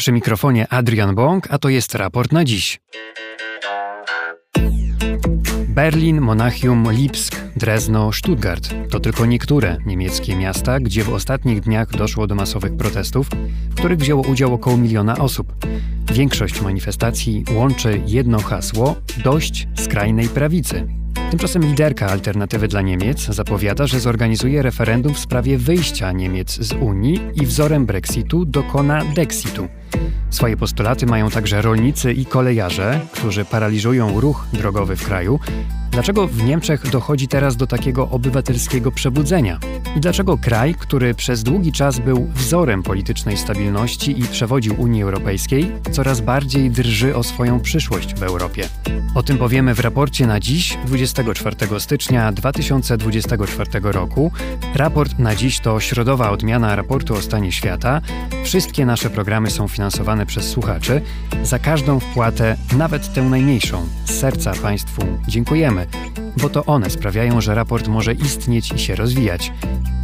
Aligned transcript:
Przy 0.00 0.12
mikrofonie 0.12 0.66
Adrian 0.68 1.14
Bąk, 1.14 1.46
a 1.50 1.58
to 1.58 1.68
jest 1.68 1.94
raport 1.94 2.32
na 2.32 2.44
dziś. 2.44 2.80
Berlin, 5.68 6.20
Monachium, 6.20 6.92
Lipsk, 6.92 7.36
Drezno, 7.56 8.12
Stuttgart 8.12 8.74
to 8.90 9.00
tylko 9.00 9.26
niektóre 9.26 9.76
niemieckie 9.86 10.36
miasta, 10.36 10.80
gdzie 10.80 11.04
w 11.04 11.12
ostatnich 11.12 11.60
dniach 11.60 11.90
doszło 11.90 12.26
do 12.26 12.34
masowych 12.34 12.76
protestów, 12.76 13.28
w 13.70 13.74
których 13.74 13.98
wzięło 13.98 14.22
udział 14.22 14.54
około 14.54 14.76
miliona 14.76 15.16
osób. 15.16 15.52
Większość 16.12 16.60
manifestacji 16.60 17.44
łączy 17.54 18.02
jedno 18.06 18.38
hasło 18.38 18.96
dość 19.24 19.68
skrajnej 19.74 20.28
prawicy. 20.28 20.88
Tymczasem 21.30 21.64
liderka 21.64 22.06
Alternatywy 22.06 22.68
dla 22.68 22.82
Niemiec 22.82 23.20
zapowiada, 23.20 23.86
że 23.86 24.00
zorganizuje 24.00 24.62
referendum 24.62 25.14
w 25.14 25.18
sprawie 25.18 25.58
wyjścia 25.58 26.12
Niemiec 26.12 26.60
z 26.60 26.72
Unii 26.72 27.20
i 27.34 27.46
wzorem 27.46 27.86
Brexitu 27.86 28.44
dokona 28.44 29.04
Dexitu. 29.04 29.68
Swoje 30.30 30.56
postulaty 30.56 31.06
mają 31.06 31.30
także 31.30 31.62
rolnicy 31.62 32.12
i 32.12 32.26
kolejarze, 32.26 33.00
którzy 33.12 33.44
paraliżują 33.44 34.20
ruch 34.20 34.46
drogowy 34.52 34.96
w 34.96 35.06
kraju. 35.06 35.40
Dlaczego 35.90 36.26
w 36.26 36.44
Niemczech 36.44 36.90
dochodzi 36.90 37.28
teraz 37.28 37.56
do 37.56 37.66
takiego 37.66 38.08
obywatelskiego 38.08 38.92
przebudzenia? 38.92 39.58
I 39.96 40.00
dlaczego 40.00 40.38
kraj, 40.38 40.74
który 40.74 41.14
przez 41.14 41.42
długi 41.42 41.72
czas 41.72 41.98
był 41.98 42.28
wzorem 42.34 42.82
politycznej 42.82 43.36
stabilności 43.36 44.20
i 44.20 44.22
przewodził 44.22 44.80
Unii 44.80 45.02
Europejskiej, 45.02 45.72
coraz 45.90 46.20
bardziej 46.20 46.70
drży 46.70 47.16
o 47.16 47.22
swoją 47.22 47.60
przyszłość 47.60 48.14
w 48.14 48.22
Europie? 48.22 48.68
O 49.14 49.22
tym 49.22 49.38
powiemy 49.38 49.74
w 49.74 49.80
raporcie 49.80 50.26
na 50.26 50.40
dziś, 50.40 50.78
24 50.98 51.80
stycznia 51.80 52.32
2024 52.32 53.70
roku. 53.82 54.32
Raport 54.74 55.18
na 55.18 55.34
dziś 55.34 55.60
to 55.60 55.80
środowa 55.80 56.30
odmiana 56.30 56.76
raportu 56.76 57.14
o 57.14 57.22
stanie 57.22 57.52
świata. 57.52 58.00
Wszystkie 58.44 58.86
nasze 58.86 59.10
programy 59.10 59.50
są 59.50 59.68
finansowane 59.68 60.26
przez 60.26 60.48
słuchaczy. 60.48 61.02
Za 61.42 61.58
każdą 61.58 62.00
wpłatę, 62.00 62.56
nawet 62.76 63.12
tę 63.14 63.22
najmniejszą, 63.22 63.86
z 64.04 64.10
serca 64.10 64.52
Państwu 64.62 65.02
dziękujemy, 65.28 65.86
bo 66.36 66.48
to 66.48 66.64
one 66.64 66.90
sprawiają, 66.90 67.40
że 67.40 67.54
raport 67.54 67.88
może 67.88 68.12
istnieć 68.14 68.72
i 68.72 68.78
się 68.78 68.94
rozwijać. 68.94 69.52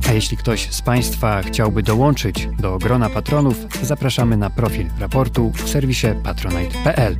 A 0.08 0.12
jeśli 0.12 0.36
ktoś 0.36 0.70
z 0.70 0.82
Państwa 0.82 1.42
chciałby 1.42 1.82
dołączyć 1.82 2.48
do 2.58 2.78
grona 2.78 3.10
patronów, 3.10 3.56
zapraszamy 3.82 4.36
na 4.36 4.50
profil 4.50 4.86
raportu 4.98 5.52
w 5.54 5.68
serwisie 5.68 6.06
patronite.pl. 6.22 7.16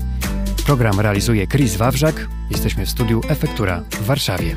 Program 0.66 1.00
realizuje 1.00 1.47
Chris 1.47 1.77
Wawrzak. 1.77 2.28
Jesteśmy 2.50 2.87
w 2.87 2.91
studiu 2.91 3.20
Efektura 3.28 3.83
w 3.91 4.06
Warszawie. 4.06 4.56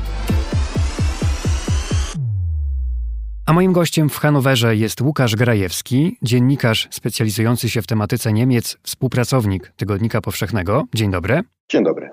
A 3.46 3.52
moim 3.52 3.72
gościem 3.72 4.08
w 4.08 4.18
Hanowerze 4.18 4.76
jest 4.76 5.00
Łukasz 5.00 5.36
Grajewski, 5.36 6.18
dziennikarz 6.22 6.88
specjalizujący 6.90 7.68
się 7.68 7.82
w 7.82 7.86
tematyce 7.86 8.32
Niemiec, 8.32 8.78
współpracownik 8.82 9.72
Tygodnika 9.76 10.20
Powszechnego. 10.20 10.84
Dzień 10.94 11.10
dobry. 11.10 11.42
Dzień 11.70 11.84
dobry. 11.84 12.10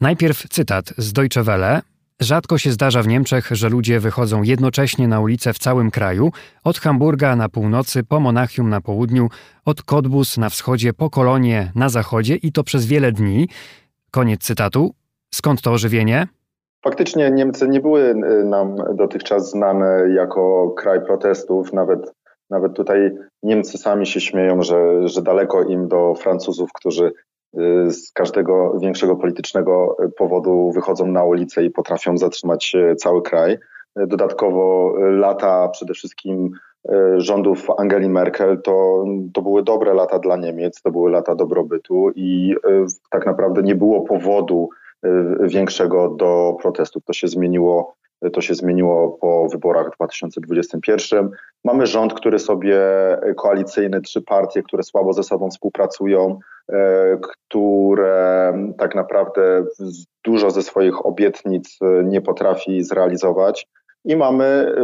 Najpierw 0.00 0.48
cytat 0.48 0.94
z 0.98 1.12
Deutsche 1.12 1.42
Welle. 1.42 1.82
Rzadko 2.20 2.58
się 2.58 2.72
zdarza 2.72 3.02
w 3.02 3.08
Niemczech, 3.08 3.48
że 3.50 3.68
ludzie 3.68 4.00
wychodzą 4.00 4.42
jednocześnie 4.42 5.08
na 5.08 5.20
ulicę 5.20 5.52
w 5.52 5.58
całym 5.58 5.90
kraju, 5.90 6.32
od 6.64 6.78
Hamburga 6.78 7.36
na 7.36 7.48
północy, 7.48 8.04
po 8.04 8.20
Monachium 8.20 8.68
na 8.68 8.80
południu, 8.80 9.28
od 9.64 9.82
Cottbus 9.82 10.38
na 10.38 10.50
wschodzie, 10.50 10.92
po 10.92 11.10
Kolonie 11.10 11.72
na 11.74 11.88
zachodzie 11.88 12.36
i 12.36 12.52
to 12.52 12.64
przez 12.64 12.86
wiele 12.86 13.12
dni. 13.12 13.48
Koniec 14.10 14.42
cytatu. 14.42 14.94
Skąd 15.36 15.62
to 15.62 15.70
ożywienie? 15.72 16.26
Faktycznie 16.84 17.30
Niemcy 17.30 17.68
nie 17.68 17.80
były 17.80 18.00
y, 18.02 18.14
nam 18.44 18.76
dotychczas 18.94 19.50
znane 19.50 20.08
jako 20.14 20.70
kraj 20.76 21.04
protestów. 21.04 21.72
Nawet, 21.72 22.12
nawet 22.50 22.74
tutaj 22.74 23.10
Niemcy 23.42 23.78
sami 23.78 24.06
się 24.06 24.20
śmieją, 24.20 24.62
że, 24.62 25.08
że 25.08 25.22
daleko 25.22 25.62
im 25.62 25.88
do 25.88 26.14
Francuzów, 26.14 26.70
którzy 26.72 27.12
y, 27.58 27.90
z 27.90 28.12
każdego 28.12 28.78
większego 28.78 29.16
politycznego 29.16 29.96
powodu 30.18 30.72
wychodzą 30.74 31.06
na 31.06 31.24
ulicę 31.24 31.64
i 31.64 31.70
potrafią 31.70 32.18
zatrzymać 32.18 32.74
y, 32.74 32.96
cały 32.96 33.22
kraj. 33.22 33.58
Dodatkowo 33.96 34.94
lata 34.98 35.68
przede 35.68 35.94
wszystkim 35.94 36.50
rządów 37.16 37.66
Angeli 37.78 38.08
Merkel 38.08 38.62
to, 38.62 39.04
to 39.34 39.42
były 39.42 39.62
dobre 39.62 39.94
lata 39.94 40.18
dla 40.18 40.36
Niemiec, 40.36 40.82
to 40.82 40.90
były 40.90 41.10
lata 41.10 41.34
dobrobytu 41.34 42.10
i 42.14 42.54
tak 43.10 43.26
naprawdę 43.26 43.62
nie 43.62 43.74
było 43.74 44.00
powodu, 44.00 44.68
Y, 44.68 44.85
większego 45.40 46.08
do 46.08 46.56
protestów. 46.62 47.04
To 47.04 47.12
się 47.12 47.28
zmieniło, 47.28 47.94
to 48.32 48.40
się 48.40 48.54
zmieniło 48.54 49.18
po 49.20 49.48
wyborach 49.48 49.92
w 49.92 49.96
2021. 49.96 51.30
Mamy 51.64 51.86
rząd, 51.86 52.14
który 52.14 52.38
sobie 52.38 52.80
koalicyjny, 53.36 54.00
trzy 54.00 54.22
partie, 54.22 54.62
które 54.62 54.82
słabo 54.82 55.12
ze 55.12 55.22
sobą 55.22 55.50
współpracują, 55.50 56.38
y, 56.70 56.74
które 57.22 58.52
tak 58.78 58.94
naprawdę 58.94 59.64
dużo 60.24 60.50
ze 60.50 60.62
swoich 60.62 61.06
obietnic 61.06 61.78
y, 61.82 62.04
nie 62.04 62.20
potrafi 62.20 62.82
zrealizować. 62.82 63.66
I 64.04 64.16
mamy 64.16 64.74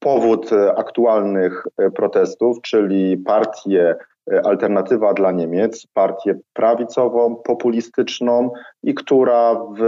powód 0.00 0.50
aktualnych 0.76 1.66
protestów, 1.94 2.60
czyli 2.62 3.18
partie 3.18 3.96
alternatywa 4.44 5.14
dla 5.14 5.32
Niemiec, 5.32 5.86
partię 5.94 6.34
prawicową, 6.52 7.36
populistyczną 7.36 8.50
i 8.82 8.94
która 8.94 9.54
w 9.78 9.82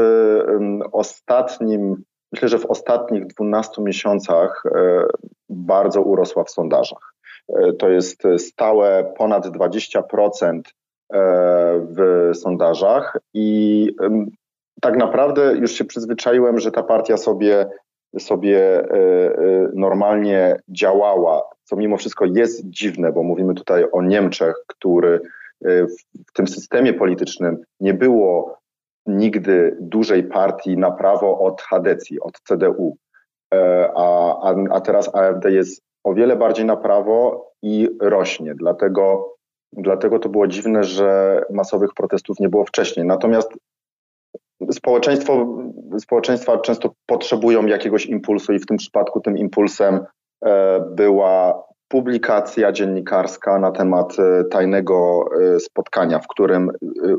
ostatnim, 0.93 2.03
myślę, 2.33 2.49
że 2.49 2.59
w 2.59 2.67
ostatnich 2.67 3.27
12 3.27 3.83
miesiącach 3.83 4.63
e, 4.67 5.05
bardzo 5.49 6.03
urosła 6.03 6.45
w 6.45 6.51
sondażach. 6.51 7.15
E, 7.49 7.73
to 7.73 7.89
jest 7.89 8.23
stałe 8.39 9.13
ponad 9.17 9.47
20% 9.47 10.61
w 11.97 12.31
sondażach 12.35 13.17
i 13.35 13.89
tak 14.81 14.97
naprawdę 14.97 15.55
już 15.55 15.73
się 15.73 15.85
przyzwyczaiłem, 15.85 16.59
że 16.59 16.71
ta 16.71 16.83
partia 16.83 17.17
sobie 17.17 17.67
sobie 18.19 18.89
normalnie 19.75 20.57
działała 20.69 21.43
co 21.73 21.77
mimo 21.77 21.97
wszystko 21.97 22.25
jest 22.25 22.69
dziwne, 22.69 23.13
bo 23.13 23.23
mówimy 23.23 23.55
tutaj 23.55 23.85
o 23.93 24.03
Niemczech, 24.03 24.55
który 24.67 25.21
y, 25.67 25.87
w 26.29 26.33
tym 26.33 26.47
systemie 26.47 26.93
politycznym 26.93 27.59
nie 27.81 27.95
było 27.95 28.59
nigdy 29.07 29.77
dużej 29.81 30.25
partii 30.25 30.77
na 30.77 30.91
prawo 30.91 31.39
od 31.39 31.63
Hadecji, 31.63 32.21
od 32.21 32.41
CDU, 32.41 32.97
e, 33.55 33.91
a, 33.97 34.37
a, 34.43 34.55
a 34.71 34.81
teraz 34.81 35.15
AfD 35.15 35.51
jest 35.51 35.83
o 36.05 36.15
wiele 36.15 36.37
bardziej 36.37 36.65
na 36.65 36.77
prawo 36.77 37.47
i 37.63 37.89
rośnie. 38.01 38.55
Dlatego, 38.55 39.35
dlatego 39.73 40.19
to 40.19 40.29
było 40.29 40.47
dziwne, 40.47 40.85
że 40.85 41.43
masowych 41.51 41.95
protestów 41.95 42.41
nie 42.41 42.49
było 42.49 42.65
wcześniej. 42.65 43.07
Natomiast 43.07 43.53
społeczeństwo, 44.71 45.59
społeczeństwa 45.99 46.59
często 46.59 46.95
potrzebują 47.07 47.67
jakiegoś 47.67 48.07
impulsu 48.07 48.53
i 48.53 48.59
w 48.59 48.67
tym 48.67 48.77
przypadku 48.77 49.21
tym 49.21 49.39
impulsem 49.39 50.01
E, 50.45 50.81
była 50.91 51.65
publikacja 51.89 52.73
dziennikarska 52.73 53.59
na 53.59 53.71
temat 53.71 54.17
e, 54.19 54.45
tajnego 54.45 55.25
e, 55.55 55.61
spotkania, 55.61 56.19
w 56.19 56.29
którym 56.29 56.71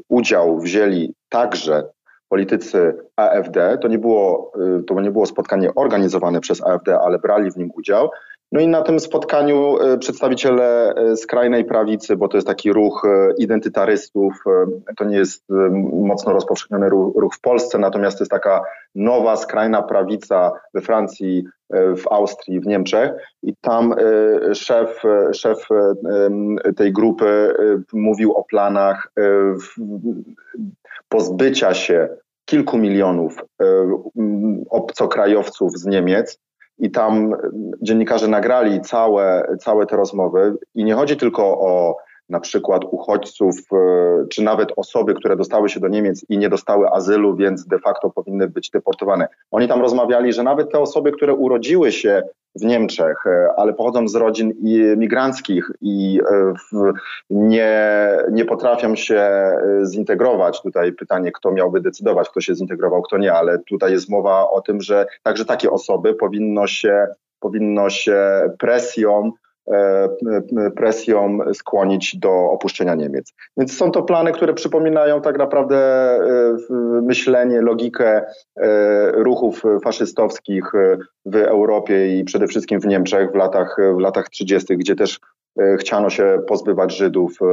udział 0.10 0.60
wzięli 0.60 1.14
także 1.30 1.84
politycy 2.30 2.94
AfD. 3.16 3.78
To 3.82 3.88
nie 3.88 4.00
było, 4.00 4.52
to 4.88 5.02
nie 5.02 5.12
było 5.12 5.26
spotkanie 5.26 5.76
organizowane 5.76 6.40
przez 6.40 6.64
AfD, 6.64 7.00
ale 7.00 7.20
brali 7.20 7.52
w 7.52 7.58
nim 7.58 7.70
udział. 7.76 8.10
No 8.54 8.60
i 8.60 8.68
na 8.68 8.82
tym 8.82 9.00
spotkaniu 9.00 9.78
e, 9.78 9.98
przedstawiciele 9.98 10.96
e, 10.96 11.16
skrajnej 11.16 11.66
prawicy, 11.66 12.16
bo 12.18 12.28
to 12.28 12.38
jest 12.38 12.48
taki 12.48 12.74
ruch 12.74 13.06
e, 13.06 13.34
identytarystów, 13.38 14.34
to 14.98 15.06
nie 15.06 15.18
jest 15.18 15.44
mocno 15.94 16.34
rozpowszechniony 16.34 16.90
ruch 16.90 17.36
w 17.36 17.42
Polsce, 17.42 17.78
natomiast 17.78 18.18
to 18.18 18.24
jest 18.24 18.32
taka 18.32 18.62
nowa 18.96 19.36
skrajna 19.36 19.82
prawica 19.82 20.52
we 20.74 20.82
Francji, 20.82 21.44
w 21.74 22.08
Austrii, 22.12 22.60
w 22.60 22.68
Niemczech. 22.68 23.12
I 23.44 23.54
tam 23.62 23.96
szef, 24.54 25.02
szef 25.34 25.68
tej 26.76 26.94
grupy 26.94 27.54
mówił 27.94 28.34
o 28.34 28.44
planach 28.44 29.12
pozbycia 31.10 31.74
się 31.74 32.10
kilku 32.46 32.78
milionów 32.78 33.38
obcokrajowców 34.70 35.78
z 35.78 35.86
Niemiec, 35.86 36.40
i 36.80 36.92
tam 36.92 37.34
dziennikarze 37.82 38.28
nagrali 38.28 38.82
całe, 38.82 39.56
całe 39.60 39.86
te 39.86 39.96
rozmowy. 39.96 40.58
I 40.76 40.84
nie 40.84 40.94
chodzi 40.94 41.18
tylko 41.18 41.44
o 41.44 41.98
na 42.30 42.40
przykład 42.40 42.82
uchodźców, 42.92 43.56
e, 43.74 43.78
czy 44.30 44.44
nawet 44.44 44.70
osoby, 44.76 45.14
które 45.14 45.36
dostały 45.36 45.70
się 45.70 45.80
do 45.80 45.88
Niemiec 45.88 46.26
i 46.30 46.38
nie 46.38 46.50
dostały 46.50 46.90
azylu, 46.90 47.36
więc 47.36 47.68
de 47.68 47.80
facto 47.80 48.10
powinny 48.10 48.50
być 48.50 48.70
deportowane. 48.70 49.28
Oni 49.52 49.68
tam 49.68 49.82
rozmawiali, 49.82 50.34
że 50.34 50.44
nawet 50.44 50.72
te 50.72 50.80
osoby, 50.80 51.12
które 51.12 51.34
urodziły 51.34 51.92
się 51.92 52.24
w 52.56 52.64
Niemczech, 52.66 53.26
e, 53.26 53.48
ale 53.58 53.74
pochodzą 53.74 54.08
z 54.08 54.16
rodzin 54.16 54.54
migranckich 54.98 55.72
i 55.82 56.22
e, 56.32 56.54
nie, 57.30 58.10
nie 58.32 58.46
potrafią 58.46 58.96
się 58.96 59.32
zintegrować. 59.84 60.62
Tutaj 60.62 60.94
pytanie, 60.94 61.32
kto 61.32 61.52
miałby 61.52 61.82
decydować, 61.82 62.30
kto 62.30 62.42
się 62.42 62.56
zintegrował, 62.56 63.02
kto 63.02 63.18
nie, 63.18 63.34
ale 63.34 63.60
tutaj 63.60 63.92
jest 63.92 64.10
mowa 64.10 64.50
o 64.50 64.62
tym, 64.62 64.82
że 64.82 65.06
także 65.24 65.46
takie 65.46 65.72
osoby 65.72 66.14
powinno 66.14 66.68
się, 66.68 67.08
powinno 67.40 67.90
się 67.90 68.20
presją 68.60 69.32
presją 70.76 71.40
skłonić 71.54 72.18
do 72.18 72.52
opuszczenia 72.52 72.96
Niemiec. 72.96 73.34
Więc 73.58 73.78
są 73.78 73.92
to 73.92 74.04
plany, 74.04 74.32
które 74.32 74.54
przypominają 74.54 75.22
tak 75.22 75.38
naprawdę 75.38 75.78
myślenie, 77.02 77.62
logikę 77.62 78.26
ruchów 79.14 79.64
faszystowskich 79.84 80.72
w 81.26 81.36
Europie 81.36 82.20
i 82.20 82.24
przede 82.24 82.48
wszystkim 82.48 82.80
w 82.80 82.86
Niemczech 82.86 83.32
w 83.32 83.36
latach, 83.36 83.78
w 83.98 84.00
latach 84.00 84.30
30., 84.30 84.78
gdzie 84.78 84.96
też 84.96 85.20
E, 85.60 85.78
chciano 85.78 86.10
się 86.10 86.42
pozbywać 86.48 86.98
Żydów. 86.98 87.38
E, 87.42 87.46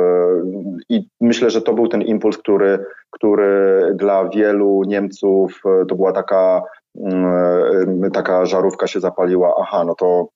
I 0.88 1.08
myślę, 1.20 1.50
że 1.50 1.62
to 1.62 1.72
był 1.72 1.88
ten 1.88 2.02
impuls, 2.02 2.38
który, 2.38 2.84
który 3.10 3.92
dla 3.94 4.28
wielu 4.28 4.82
Niemców 4.86 5.62
e, 5.64 5.86
to 5.86 5.94
była 5.94 6.12
taka, 6.12 6.62
mm, 6.96 8.10
taka 8.12 8.46
żarówka 8.46 8.86
się 8.86 9.00
zapaliła. 9.00 9.54
Aha, 9.60 9.84
no 9.84 9.94
to 9.94 10.28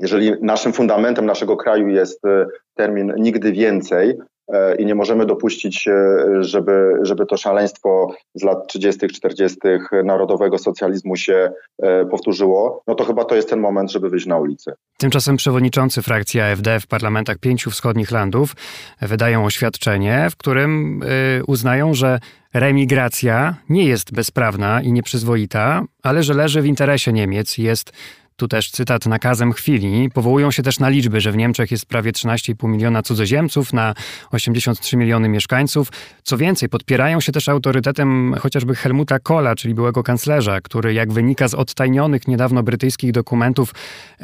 jeżeli 0.00 0.32
naszym 0.42 0.72
fundamentem 0.72 1.26
naszego 1.26 1.56
kraju 1.56 1.88
jest 1.88 2.22
termin 2.74 3.12
nigdy 3.16 3.52
więcej, 3.52 4.18
E, 4.52 4.76
i 4.76 4.86
nie 4.86 4.94
możemy 4.94 5.26
dopuścić, 5.26 5.88
żeby, 6.40 6.92
żeby 7.02 7.26
to 7.26 7.36
szaleństwo 7.36 8.14
z 8.34 8.42
lat 8.42 8.66
30., 8.68 9.08
40. 9.08 9.58
narodowego 10.04 10.58
socjalizmu 10.58 11.16
się 11.16 11.52
e, 11.82 12.06
powtórzyło, 12.06 12.82
no 12.86 12.94
to 12.94 13.04
chyba 13.04 13.24
to 13.24 13.34
jest 13.34 13.50
ten 13.50 13.60
moment, 13.60 13.92
żeby 13.92 14.10
wyjść 14.10 14.26
na 14.26 14.38
ulicę. 14.38 14.72
Tymczasem 14.98 15.36
przewodniczący 15.36 16.02
frakcji 16.02 16.40
AfD 16.40 16.80
w 16.80 16.86
parlamentach 16.86 17.38
pięciu 17.38 17.70
wschodnich 17.70 18.10
landów 18.10 18.52
wydają 19.02 19.44
oświadczenie, 19.44 20.28
w 20.30 20.36
którym 20.36 21.00
e, 21.02 21.44
uznają, 21.44 21.94
że 21.94 22.20
remigracja 22.54 23.54
nie 23.68 23.84
jest 23.84 24.12
bezprawna 24.12 24.82
i 24.82 24.92
nieprzyzwoita, 24.92 25.82
ale 26.02 26.22
że 26.22 26.34
leży 26.34 26.62
w 26.62 26.66
interesie 26.66 27.12
Niemiec, 27.12 27.58
jest 27.58 27.92
tu 28.40 28.48
też 28.48 28.70
cytat 28.70 29.06
nakazem 29.06 29.52
chwili. 29.52 30.10
Powołują 30.10 30.50
się 30.50 30.62
też 30.62 30.78
na 30.78 30.88
liczby, 30.88 31.20
że 31.20 31.32
w 31.32 31.36
Niemczech 31.36 31.70
jest 31.70 31.86
prawie 31.86 32.12
13,5 32.12 32.68
miliona 32.68 33.02
cudzoziemców 33.02 33.72
na 33.72 33.94
83 34.30 34.96
miliony 34.96 35.28
mieszkańców. 35.28 35.88
Co 36.22 36.36
więcej, 36.36 36.68
podpierają 36.68 37.20
się 37.20 37.32
też 37.32 37.48
autorytetem 37.48 38.34
chociażby 38.38 38.74
Helmuta 38.74 39.18
Kohla, 39.18 39.54
czyli 39.54 39.74
byłego 39.74 40.02
kanclerza, 40.02 40.60
który, 40.60 40.94
jak 40.94 41.12
wynika 41.12 41.48
z 41.48 41.54
odtajnionych 41.54 42.28
niedawno 42.28 42.62
brytyjskich 42.62 43.12
dokumentów, 43.12 43.74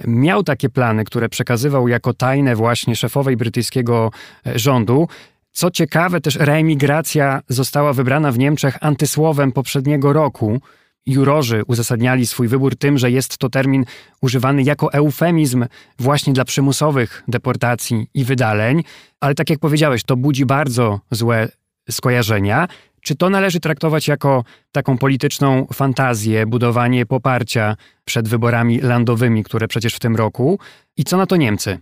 miał 0.07 0.43
takie 0.43 0.69
plany, 0.69 1.05
które 1.05 1.29
przekazywał 1.29 1.89
jako 1.89 2.15
tajne 2.15 2.57
właśnie 2.57 2.97
szefowej 2.97 3.37
brytyjskiego 3.37 4.11
e, 4.47 4.59
rządu. 4.59 5.09
Co 5.53 5.71
ciekawe, 5.71 6.21
też 6.21 6.37
reemigracja 6.37 7.41
została 7.49 7.93
wybrana 7.93 8.33
w 8.33 8.39
Niemczech 8.39 8.77
antysłowem 8.81 9.53
poprzedniego 9.53 10.13
roku 10.13 10.61
jurorzy 11.07 11.63
uzasadniali 11.67 12.27
swój 12.27 12.49
wybór 12.49 12.77
tym, 12.77 12.99
że 12.99 13.11
jest 13.11 13.39
to 13.39 13.49
termin 13.49 13.85
używany 14.23 14.63
jako 14.63 14.93
eufemizm 14.93 15.67
właśnie 15.99 16.33
dla 16.33 16.45
przymusowych 16.45 17.23
deportacji 17.29 18.07
i 18.15 18.25
wydaleń, 18.25 18.83
ale 19.21 19.35
tak 19.35 19.51
jak 19.51 19.59
powiedziałeś, 19.59 20.05
to 20.05 20.17
budzi 20.17 20.47
bardzo 20.47 21.01
złe 21.11 21.49
skojarzenia. 21.91 22.69
Czy 23.01 23.17
to 23.17 23.31
należy 23.31 23.61
traktować 23.61 24.09
jako 24.09 24.45
taką 24.73 24.99
polityczną 24.99 25.67
fantazję, 25.73 26.47
budowanie 26.47 27.07
poparcia 27.07 27.77
przed 28.05 28.29
wyborami 28.29 28.81
landowymi, 28.81 29.45
które 29.45 29.69
przecież 29.69 29.95
w 29.95 30.01
tym 30.01 30.17
roku? 30.17 30.59
I 30.97 31.05
co 31.05 31.17
na 31.17 31.27
to 31.27 31.37
Niemcy? 31.37 31.79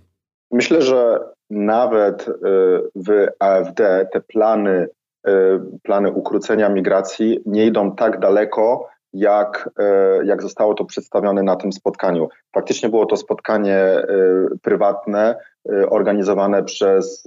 Myślę, 0.51 0.83
że 0.83 1.19
nawet 1.51 2.29
y, 2.29 2.33
w 2.95 3.27
AfD 3.39 4.07
te 4.13 4.21
plany, 4.21 4.89
y, 5.29 5.31
plany 5.83 6.11
ukrócenia 6.11 6.69
migracji 6.69 7.41
nie 7.47 7.67
idą 7.67 7.97
tak 7.97 8.21
daleko, 8.21 8.89
jak, 9.15 9.71
e, 9.79 10.25
jak 10.25 10.43
zostało 10.43 10.75
to 10.75 10.85
przedstawione 10.85 11.43
na 11.43 11.57
tym 11.57 11.73
spotkaniu. 11.73 12.29
Faktycznie 12.55 12.89
było 12.89 13.07
to 13.07 13.17
spotkanie 13.17 13.77
e, 13.77 14.07
prywatne, 14.63 15.37
e, 15.73 15.91
organizowane 15.91 16.63
przez, 16.65 17.25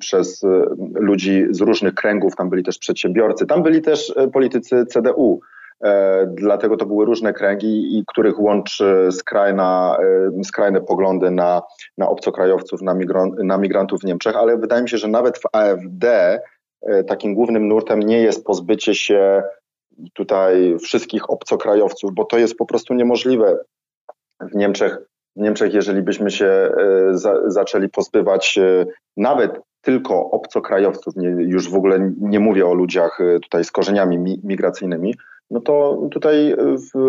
przez 0.00 0.42
ludzi 0.94 1.46
z 1.50 1.60
różnych 1.60 1.94
kręgów, 1.94 2.36
tam 2.36 2.50
byli 2.50 2.62
też 2.62 2.78
przedsiębiorcy, 2.78 3.46
tam 3.46 3.62
byli 3.62 3.82
też 3.82 4.14
politycy 4.32 4.86
CDU. 4.86 5.40
Dlatego 6.26 6.76
to 6.76 6.86
były 6.86 7.04
różne 7.04 7.32
kręgi, 7.32 7.98
i 7.98 8.04
których 8.06 8.40
łączy 8.40 9.08
skrajna, 9.10 9.96
skrajne 10.44 10.80
poglądy 10.80 11.30
na, 11.30 11.62
na 11.98 12.08
obcokrajowców, 12.08 12.82
na, 12.82 12.94
migran, 12.94 13.30
na 13.44 13.58
migrantów 13.58 14.00
w 14.00 14.04
Niemczech, 14.04 14.36
ale 14.36 14.56
wydaje 14.56 14.82
mi 14.82 14.88
się, 14.88 14.98
że 14.98 15.08
nawet 15.08 15.38
w 15.38 15.46
AfD 15.52 16.38
takim 17.06 17.34
głównym 17.34 17.68
nurtem 17.68 18.00
nie 18.00 18.22
jest 18.22 18.44
pozbycie 18.44 18.94
się 18.94 19.42
tutaj 20.14 20.78
wszystkich 20.78 21.30
obcokrajowców, 21.30 22.14
bo 22.14 22.24
to 22.24 22.38
jest 22.38 22.56
po 22.56 22.66
prostu 22.66 22.94
niemożliwe. 22.94 23.58
W 24.40 24.54
Niemczech, 24.54 24.98
w 25.36 25.40
Niemczech 25.40 25.74
jeżeli 25.74 26.02
byśmy 26.02 26.30
się 26.30 26.46
e, 26.46 26.70
za, 27.10 27.50
zaczęli 27.50 27.88
pozbywać 27.88 28.58
e, 28.58 28.86
nawet 29.16 29.60
tylko 29.80 30.30
obcokrajowców, 30.30 31.16
nie, 31.16 31.28
już 31.28 31.70
w 31.70 31.74
ogóle 31.74 32.12
nie 32.20 32.40
mówię 32.40 32.66
o 32.66 32.74
ludziach 32.74 33.20
e, 33.20 33.40
tutaj 33.40 33.64
z 33.64 33.70
korzeniami 33.70 34.18
migracyjnymi, 34.44 35.14
no 35.50 35.60
to 35.60 36.02
tutaj 36.10 36.56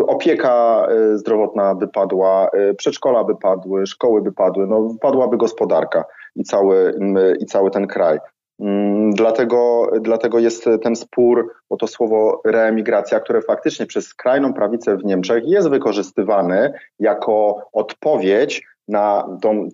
opieka 0.07 0.87
zdrowotna 1.13 1.75
by 1.75 1.87
padła, 1.87 2.49
przedszkola 2.77 3.23
by 3.23 3.35
padły, 3.35 3.87
szkoły 3.87 4.21
by 4.21 4.31
padły, 4.31 4.67
no 4.67 4.95
padłaby 5.01 5.37
gospodarka 5.37 6.03
i 6.35 6.43
cały, 6.43 6.99
i 7.39 7.45
cały 7.45 7.71
ten 7.71 7.87
kraj. 7.87 8.19
Mm, 8.61 9.11
dlatego, 9.11 9.91
dlatego 10.01 10.39
jest 10.39 10.69
ten 10.83 10.95
spór 10.95 11.53
o 11.69 11.77
to 11.77 11.87
słowo 11.87 12.41
reemigracja, 12.45 13.19
które 13.19 13.41
faktycznie 13.41 13.85
przez 13.85 14.07
skrajną 14.07 14.53
prawicę 14.53 14.97
w 14.97 15.05
Niemczech 15.05 15.47
jest 15.47 15.69
wykorzystywany 15.69 16.73
jako 16.99 17.67
odpowiedź 17.73 18.63
na 18.87 19.37
tą 19.41 19.69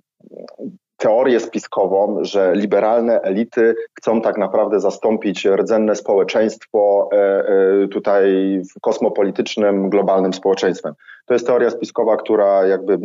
teorię 0.97 1.39
spiskową, 1.39 2.17
że 2.21 2.53
liberalne 2.55 3.21
elity 3.21 3.75
chcą 3.93 4.21
tak 4.21 4.37
naprawdę 4.37 4.79
zastąpić 4.79 5.45
rdzenne 5.45 5.95
społeczeństwo 5.95 7.09
e, 7.11 7.17
e, 7.17 7.87
tutaj 7.87 8.25
kosmopolitycznym, 8.81 9.89
globalnym 9.89 10.33
społeczeństwem. 10.33 10.93
To 11.27 11.33
jest 11.33 11.47
teoria 11.47 11.69
spiskowa, 11.69 12.17
która 12.17 12.67
jakby 12.67 12.97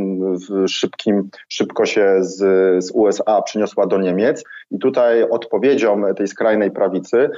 szybkim, 0.68 1.28
szybko 1.48 1.86
się 1.86 2.16
z, 2.20 2.38
z 2.84 2.90
USA 2.94 3.42
przyniosła 3.42 3.86
do 3.86 3.98
Niemiec 3.98 4.44
i 4.70 4.78
tutaj 4.78 5.22
odpowiedzią 5.22 6.02
tej 6.14 6.28
skrajnej 6.28 6.70
prawicy 6.70 7.30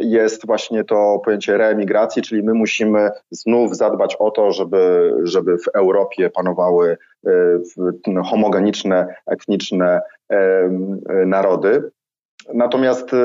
jest 0.00 0.46
właśnie 0.46 0.84
to 0.84 1.20
pojęcie 1.24 1.56
reemigracji, 1.56 2.22
czyli 2.22 2.42
my 2.42 2.54
musimy 2.54 3.10
znów 3.30 3.76
zadbać 3.76 4.16
o 4.16 4.30
to, 4.30 4.52
żeby, 4.52 5.12
żeby 5.22 5.58
w 5.58 5.68
Europie 5.74 6.30
panowały 6.30 6.96
e, 7.26 8.22
homogeniczne, 8.22 9.14
etniczne 9.26 10.00
narody. 11.26 11.90
Natomiast 12.54 13.14
e, 13.14 13.18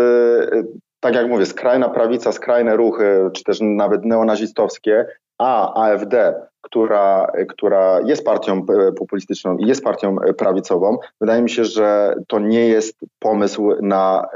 tak 0.99 1.15
jak 1.15 1.27
mówię, 1.27 1.45
skrajna 1.45 1.89
prawica, 1.89 2.31
skrajne 2.31 2.75
ruchy, 2.75 3.29
czy 3.33 3.43
też 3.43 3.59
nawet 3.61 4.05
neonazistowskie, 4.05 5.05
a 5.37 5.83
AfD 5.83 6.33
która, 6.61 7.31
która 7.49 7.99
jest 8.05 8.25
partią 8.25 8.65
e, 8.69 8.91
populistyczną 8.91 9.57
i 9.57 9.67
jest 9.67 9.83
partią 9.83 10.21
e, 10.21 10.33
prawicową, 10.33 10.97
wydaje 11.21 11.41
mi 11.41 11.49
się, 11.49 11.65
że 11.65 12.15
to 12.27 12.39
nie 12.39 12.67
jest 12.67 12.99
pomysł 13.19 13.71
na, 13.81 14.27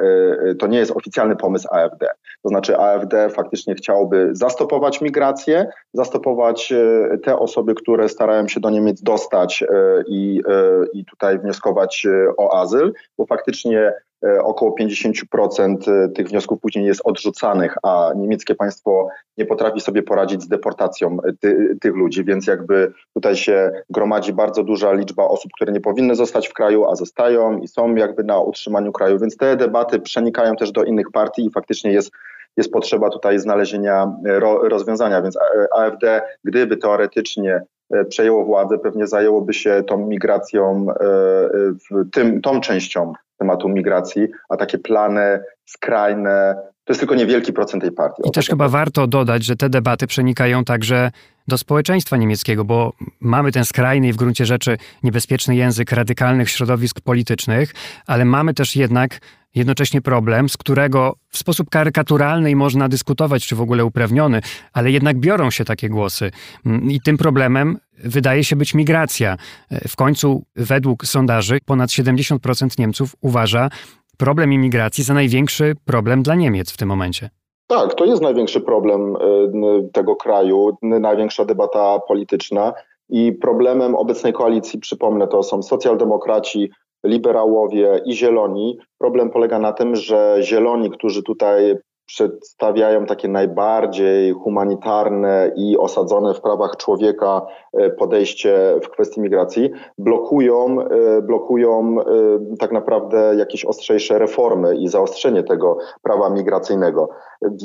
e, 0.50 0.56
to 0.56 0.68
nie 0.68 0.78
jest 0.78 0.92
oficjalny 0.92 1.36
pomysł 1.36 1.68
AfD. 1.72 2.08
To 2.44 2.50
znaczy 2.50 2.78
AfD 2.78 3.30
faktycznie 3.30 3.76
chciałoby 3.76 4.30
zastopować 4.32 5.02
migrację, 5.02 5.68
zastopować 5.94 6.74
te 7.24 7.40
osoby, 7.40 7.76
które 7.76 8.10
starają 8.10 8.48
się 8.48 8.60
do 8.60 8.70
Niemiec 8.70 9.02
dostać 9.02 9.64
i, 10.08 10.42
i 10.94 11.06
tutaj 11.06 11.40
wnioskować 11.40 12.08
o 12.38 12.60
azyl, 12.62 12.94
bo 13.18 13.26
faktycznie 13.26 13.94
około 14.44 14.76
50% 14.80 16.12
tych 16.12 16.28
wniosków 16.28 16.60
później 16.60 16.86
jest 16.86 17.02
odrzucanych, 17.04 17.76
a 17.84 18.12
niemieckie 18.16 18.56
państwo 18.56 19.08
nie 19.38 19.46
potrafi 19.46 19.82
sobie 19.82 20.04
poradzić 20.04 20.42
z 20.42 20.48
deportacją 20.48 21.18
ty, 21.40 21.78
tych 21.82 21.96
ludzi 21.96 22.24
więc 22.24 22.48
jakby 22.48 22.94
tutaj 23.14 23.36
się 23.36 23.72
gromadzi 23.90 24.34
bardzo 24.34 24.64
duża 24.64 24.94
liczba 24.94 25.24
osób, 25.24 25.52
które 25.56 25.74
nie 25.74 25.82
powinny 25.82 26.16
zostać 26.16 26.48
w 26.48 26.54
kraju, 26.54 26.86
a 26.86 26.96
zostają 26.96 27.58
i 27.58 27.68
są 27.68 27.96
jakby 27.96 28.24
na 28.24 28.40
utrzymaniu 28.40 28.92
kraju, 28.92 29.20
więc 29.20 29.38
te 29.38 29.58
debaty 29.58 30.00
przenikają 30.00 30.56
też 30.56 30.72
do 30.72 30.84
innych 30.84 31.12
partii 31.12 31.46
i 31.46 31.52
faktycznie 31.52 31.92
jest 31.92 32.12
jest 32.58 32.72
potrzeba 32.72 33.10
tutaj 33.10 33.40
znalezienia 33.40 34.16
ro, 34.26 34.70
rozwiązania, 34.70 35.22
więc 35.22 35.38
AfD, 35.72 36.22
gdyby 36.44 36.78
teoretycznie 36.78 37.62
e, 37.94 38.06
przejęło 38.06 38.46
władzę, 38.46 38.78
pewnie 38.78 39.08
zajęłoby 39.08 39.54
się 39.54 39.84
tą 39.88 39.98
migracją, 39.98 40.86
e, 40.90 42.06
tym, 42.12 42.42
tą 42.42 42.62
częścią 42.62 43.14
tematu 43.38 43.70
migracji, 43.70 44.28
a 44.50 44.58
takie 44.58 44.78
plany 44.78 45.44
skrajne, 45.66 46.56
to 46.86 46.94
jest 46.94 47.00
tylko 47.00 47.16
niewielki 47.16 47.54
procent 47.54 47.84
tej 47.84 47.92
partii. 47.92 48.22
I 48.26 48.32
też 48.32 48.48
chyba 48.48 48.70
warto 48.70 49.08
dodać, 49.08 49.46
że 49.46 49.56
te 49.56 49.70
debaty 49.70 50.08
przenikają 50.08 50.64
także 50.64 51.12
do 51.48 51.58
społeczeństwa 51.58 52.18
niemieckiego, 52.18 52.66
bo 52.66 52.94
mamy 53.20 53.52
ten 53.52 53.66
skrajny 53.66 54.08
i 54.08 54.14
w 54.14 54.16
gruncie 54.16 54.46
rzeczy 54.46 54.78
niebezpieczny 55.04 55.56
język 55.56 55.92
radykalnych 55.92 56.50
środowisk 56.50 57.02
politycznych, 57.02 57.74
ale 58.08 58.26
mamy 58.26 58.54
też 58.54 58.76
jednak 58.76 59.20
jednocześnie 59.56 60.02
problem, 60.02 60.50
z 60.50 60.58
którego 60.58 61.16
w 61.30 61.38
sposób 61.38 61.70
karykaturalny 61.70 62.56
można 62.56 62.90
dyskutować, 62.90 63.48
czy 63.48 63.56
w 63.56 63.62
ogóle 63.62 63.86
uprawniony, 63.86 64.42
ale 64.74 64.92
jednak 64.92 65.20
biorą 65.20 65.52
się 65.52 65.66
takie 65.66 65.90
głosy. 65.90 66.32
Mm, 66.66 66.92
I 66.92 67.02
tym 67.02 67.18
problemem 67.18 67.78
wydaje 68.04 68.44
się 68.44 68.56
być 68.56 68.74
migracja. 68.74 69.38
W 69.88 69.96
końcu, 69.96 70.46
według 70.56 71.06
sondaży, 71.06 71.60
ponad 71.66 71.90
70% 71.90 72.80
Niemców 72.80 73.16
uważa 73.22 73.70
problem 74.18 74.54
imigracji 74.54 75.04
za 75.04 75.14
największy 75.14 75.74
problem 75.86 76.24
dla 76.24 76.36
Niemiec 76.36 76.72
w 76.72 76.78
tym 76.78 76.88
momencie. 76.88 77.30
Tak, 77.68 77.94
to 77.96 78.06
jest 78.06 78.22
największy 78.22 78.62
problem 78.62 79.16
y, 79.16 79.90
tego 79.94 80.16
kraju, 80.16 80.78
największa 80.82 81.46
debata 81.46 82.00
polityczna. 82.08 82.74
I 83.10 83.32
problemem 83.32 83.96
obecnej 83.96 84.34
koalicji, 84.34 84.80
przypomnę, 84.80 85.28
to 85.28 85.44
są 85.44 85.64
socjaldemokraci, 85.64 86.72
liberałowie 87.06 88.02
i 88.06 88.14
zieloni. 88.14 88.78
Problem 88.98 89.30
polega 89.30 89.60
na 89.60 89.74
tym, 89.74 89.96
że 89.96 90.38
zieloni, 90.42 90.92
którzy 90.92 91.24
tutaj 91.24 91.76
przedstawiają 92.06 93.06
takie 93.06 93.28
najbardziej 93.28 94.32
humanitarne 94.32 95.52
i 95.56 95.78
osadzone 95.78 96.34
w 96.34 96.42
prawach 96.42 96.78
człowieka 96.78 97.42
e, 97.74 97.90
podejście 97.90 98.80
w 98.84 98.90
kwestii 98.90 99.22
migracji, 99.22 99.72
blokują, 99.98 100.82
e, 100.82 101.22
blokują 101.22 102.02
e, 102.02 102.06
tak 102.60 102.72
naprawdę 102.72 103.36
jakieś 103.38 103.66
ostrzejsze 103.66 104.20
reformy 104.20 104.76
i 104.76 104.88
zaostrzenie 104.88 105.44
tego 105.44 105.78
prawa 106.02 106.30
migracyjnego. 106.30 107.10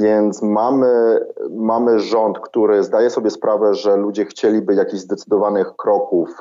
Więc 0.00 0.42
mamy, 0.42 1.20
mamy 1.50 2.00
rząd, 2.00 2.38
który 2.38 2.82
zdaje 2.82 3.10
sobie 3.10 3.30
sprawę, 3.30 3.74
że 3.74 3.96
ludzie 3.96 4.24
chcieliby 4.24 4.74
jakichś 4.74 5.02
zdecydowanych 5.02 5.76
kroków, 5.76 6.38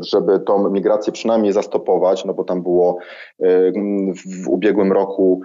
żeby 0.00 0.40
tą 0.40 0.70
migrację 0.70 1.12
przynajmniej 1.12 1.52
zastopować, 1.52 2.24
no 2.24 2.34
bo 2.34 2.44
tam 2.44 2.62
było 2.62 2.98
w 4.44 4.48
ubiegłym 4.48 4.92
roku 4.92 5.40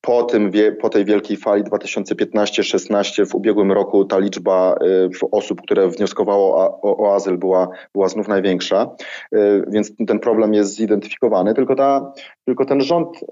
po, 0.00 0.22
tym, 0.22 0.52
po 0.80 0.88
tej 0.88 1.04
wielkiej 1.04 1.36
fali 1.36 1.64
2015-16 1.64 3.26
w 3.26 3.34
ubiegłym 3.34 3.72
roku 3.72 4.04
ta 4.04 4.18
liczba 4.18 4.76
y, 4.82 5.28
osób, 5.32 5.62
które 5.62 5.88
wnioskowało 5.88 6.56
o, 6.82 6.96
o 6.96 7.14
azyl 7.14 7.38
była, 7.38 7.68
była 7.92 8.08
znów 8.08 8.28
największa, 8.28 8.90
y, 9.34 9.64
więc 9.68 9.92
ten 10.06 10.18
problem 10.18 10.54
jest 10.54 10.74
zidentyfikowany, 10.74 11.54
tylko, 11.54 11.76
ta, 11.76 12.12
tylko 12.44 12.64
ten 12.64 12.80
rząd 12.80 13.22
y, 13.22 13.26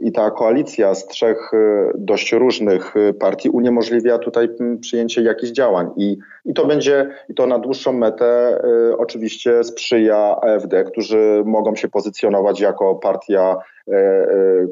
i 0.00 0.12
ta 0.12 0.30
koalicja 0.30 0.94
z 0.94 1.06
trzech 1.06 1.50
dość 1.94 2.32
różnych 2.32 2.94
partii 3.20 3.50
uniemożliwia 3.50 4.18
tutaj 4.18 4.48
przyjęcie 4.80 5.22
jakichś 5.22 5.52
działań. 5.52 5.90
I, 5.96 6.16
i 6.44 6.54
to 6.54 6.66
będzie, 6.66 7.10
i 7.28 7.34
to 7.34 7.46
na 7.46 7.58
dłuższą 7.58 7.92
metę 7.92 8.60
oczywiście 8.98 9.64
sprzyja 9.64 10.36
AfD, 10.42 10.84
którzy 10.84 11.42
mogą 11.46 11.76
się 11.76 11.88
pozycjonować 11.88 12.60
jako 12.60 12.94
partia 12.94 13.56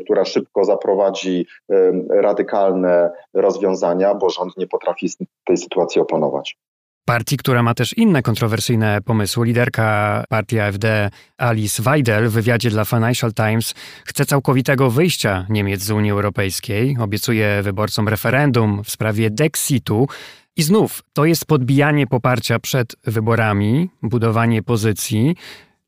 która 0.05 0.25
szybko 0.25 0.65
zaprowadzi 0.65 1.47
e, 1.71 1.93
radykalne 2.09 3.11
rozwiązania, 3.35 4.15
bo 4.15 4.31
rząd 4.31 4.57
nie 4.57 4.67
potrafi 4.67 5.09
tej 5.45 5.57
sytuacji 5.57 6.01
oponować 6.01 6.57
partii, 7.05 7.37
która 7.37 7.63
ma 7.63 7.75
też 7.75 7.99
inne 7.99 8.23
kontrowersyjne 8.23 9.01
pomysły. 9.05 9.47
Liderka 9.47 10.25
partii 10.29 10.61
AfD 10.61 11.11
Alice 11.39 11.83
Weidel 11.83 12.29
w 12.29 12.33
wywiadzie 12.33 12.71
dla 12.71 12.85
Financial 12.85 13.33
Times 13.33 13.75
chce 14.05 14.27
całkowitego 14.27 14.91
wyjścia 14.91 15.47
Niemiec 15.49 15.83
z 15.83 15.91
Unii 15.91 16.11
Europejskiej. 16.11 16.97
Obiecuje 17.01 17.63
wyborcom 17.63 18.09
referendum 18.09 18.85
w 18.85 18.91
sprawie 18.91 19.31
Dexitu. 19.31 20.07
I 20.57 20.63
znów 20.63 21.03
to 21.13 21.25
jest 21.25 21.47
podbijanie 21.47 22.07
poparcia 22.07 22.59
przed 22.59 22.97
wyborami, 23.05 23.91
budowanie 24.03 24.63
pozycji. 24.63 25.37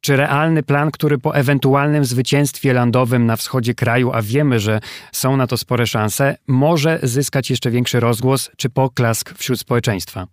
Czy 0.00 0.16
realny 0.16 0.62
plan, 0.62 0.90
który 0.90 1.18
po 1.18 1.36
ewentualnym 1.36 2.04
zwycięstwie 2.04 2.72
landowym 2.72 3.26
na 3.26 3.36
wschodzie 3.36 3.74
kraju, 3.74 4.10
a 4.12 4.22
wiemy, 4.22 4.58
że 4.58 4.80
są 5.12 5.36
na 5.36 5.46
to 5.46 5.56
spore 5.56 5.86
szanse, 5.86 6.36
może 6.48 6.98
zyskać 7.02 7.50
jeszcze 7.50 7.70
większy 7.70 8.00
rozgłos 8.00 8.50
czy 8.56 8.70
poklask 8.70 9.34
wśród 9.34 9.60
społeczeństwa? 9.60 10.26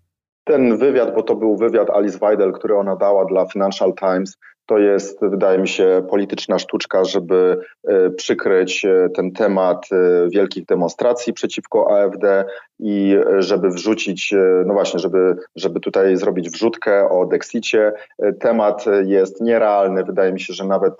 Ten 0.43 0.77
wywiad, 0.77 1.15
bo 1.15 1.23
to 1.23 1.35
był 1.35 1.57
wywiad 1.57 1.89
Alice 1.89 2.17
Weidel, 2.19 2.51
który 2.51 2.75
ona 2.77 2.95
dała 2.95 3.25
dla 3.25 3.45
Financial 3.45 3.93
Times, 3.93 4.37
to 4.65 4.77
jest, 4.77 5.19
wydaje 5.21 5.59
mi 5.59 5.67
się, 5.67 6.05
polityczna 6.09 6.59
sztuczka, 6.59 7.05
żeby 7.05 7.57
e, 7.87 8.09
przykryć 8.09 8.85
e, 8.85 9.09
ten 9.15 9.31
temat 9.31 9.85
e, 9.91 10.29
wielkich 10.29 10.65
demonstracji 10.65 11.33
przeciwko 11.33 12.01
AfD 12.01 12.45
i 12.79 13.15
żeby 13.39 13.69
wrzucić, 13.69 14.33
no 14.65 14.73
właśnie, 14.73 14.99
żeby, 14.99 15.35
żeby 15.55 15.79
tutaj 15.79 16.17
zrobić 16.17 16.49
wrzutkę 16.49 17.09
o 17.09 17.25
Dexicie. 17.25 17.93
Temat 18.39 18.85
jest 19.05 19.41
nierealny. 19.41 20.03
Wydaje 20.03 20.33
mi 20.33 20.39
się, 20.39 20.53
że 20.53 20.65
nawet, 20.65 20.93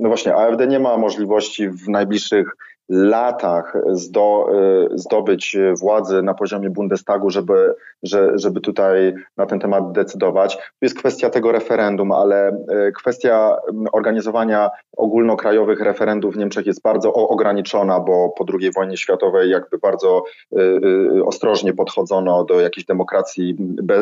no 0.00 0.08
właśnie, 0.08 0.34
AfD 0.34 0.66
nie 0.66 0.80
ma 0.80 0.96
możliwości 0.96 1.68
w 1.68 1.88
najbliższych 1.88 2.56
latach 2.92 3.76
zdo, 3.92 4.46
y, 4.94 4.98
zdobyć 4.98 5.56
władzy 5.80 6.22
na 6.22 6.34
poziomie 6.34 6.70
Bundestagu, 6.70 7.30
żeby, 7.30 7.74
żeby 8.34 8.60
tutaj 8.60 9.14
na 9.36 9.46
ten 9.46 9.60
temat 9.60 9.92
decydować. 9.92 10.58
Jest 10.82 10.98
kwestia 10.98 11.30
tego 11.30 11.52
referendum, 11.52 12.12
ale 12.12 12.50
y, 12.88 12.92
kwestia 12.92 13.56
organizowania 13.92 14.70
ogólnokrajowych 14.96 15.80
referendów 15.80 16.34
w 16.34 16.38
Niemczech 16.38 16.66
jest 16.66 16.82
bardzo 16.82 17.14
ograniczona, 17.14 18.00
bo 18.00 18.28
po 18.28 18.44
II 18.60 18.72
wojnie 18.72 18.96
światowej 18.96 19.50
jakby 19.50 19.78
bardzo 19.78 20.24
y, 20.58 21.24
ostrożnie 21.24 21.74
podchodzono 21.74 22.44
do 22.44 22.60
jakiejś 22.60 22.86
demokracji 22.86 23.56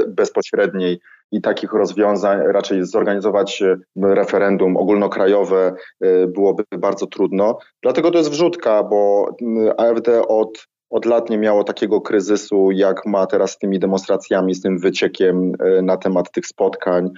bezpośredniej 0.09 1.01
i 1.33 1.41
takich 1.41 1.73
rozwiązań, 1.73 2.39
raczej 2.47 2.85
zorganizować 2.85 3.63
e, 3.63 3.77
referendum 3.97 4.77
ogólnokrajowe 4.77 5.73
e, 6.01 6.27
byłoby 6.27 6.65
bardzo 6.79 7.07
trudno. 7.07 7.59
Dlatego 7.83 8.11
to 8.11 8.19
jest 8.19 8.31
wrzutka, 8.31 8.83
bo 8.83 9.29
AfD 9.77 10.29
od, 10.29 10.67
od 10.91 11.05
lat 11.05 11.31
nie 11.31 11.39
miało 11.39 11.65
takiego 11.65 12.01
kryzysu, 12.01 12.71
jak 12.71 13.07
ma 13.07 13.27
teraz 13.27 13.51
z 13.51 13.59
tymi 13.59 13.79
demonstracjami, 13.79 14.55
z 14.55 14.63
tym 14.63 14.79
wyciekiem 14.79 15.53
e, 15.61 15.83
na 15.83 15.97
temat 15.97 16.31
tych 16.33 16.47
spotkań 16.47 17.11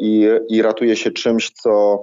i, 0.00 0.28
i 0.48 0.62
ratuje 0.62 0.96
się 0.96 1.10
czymś, 1.10 1.50
co 1.50 1.98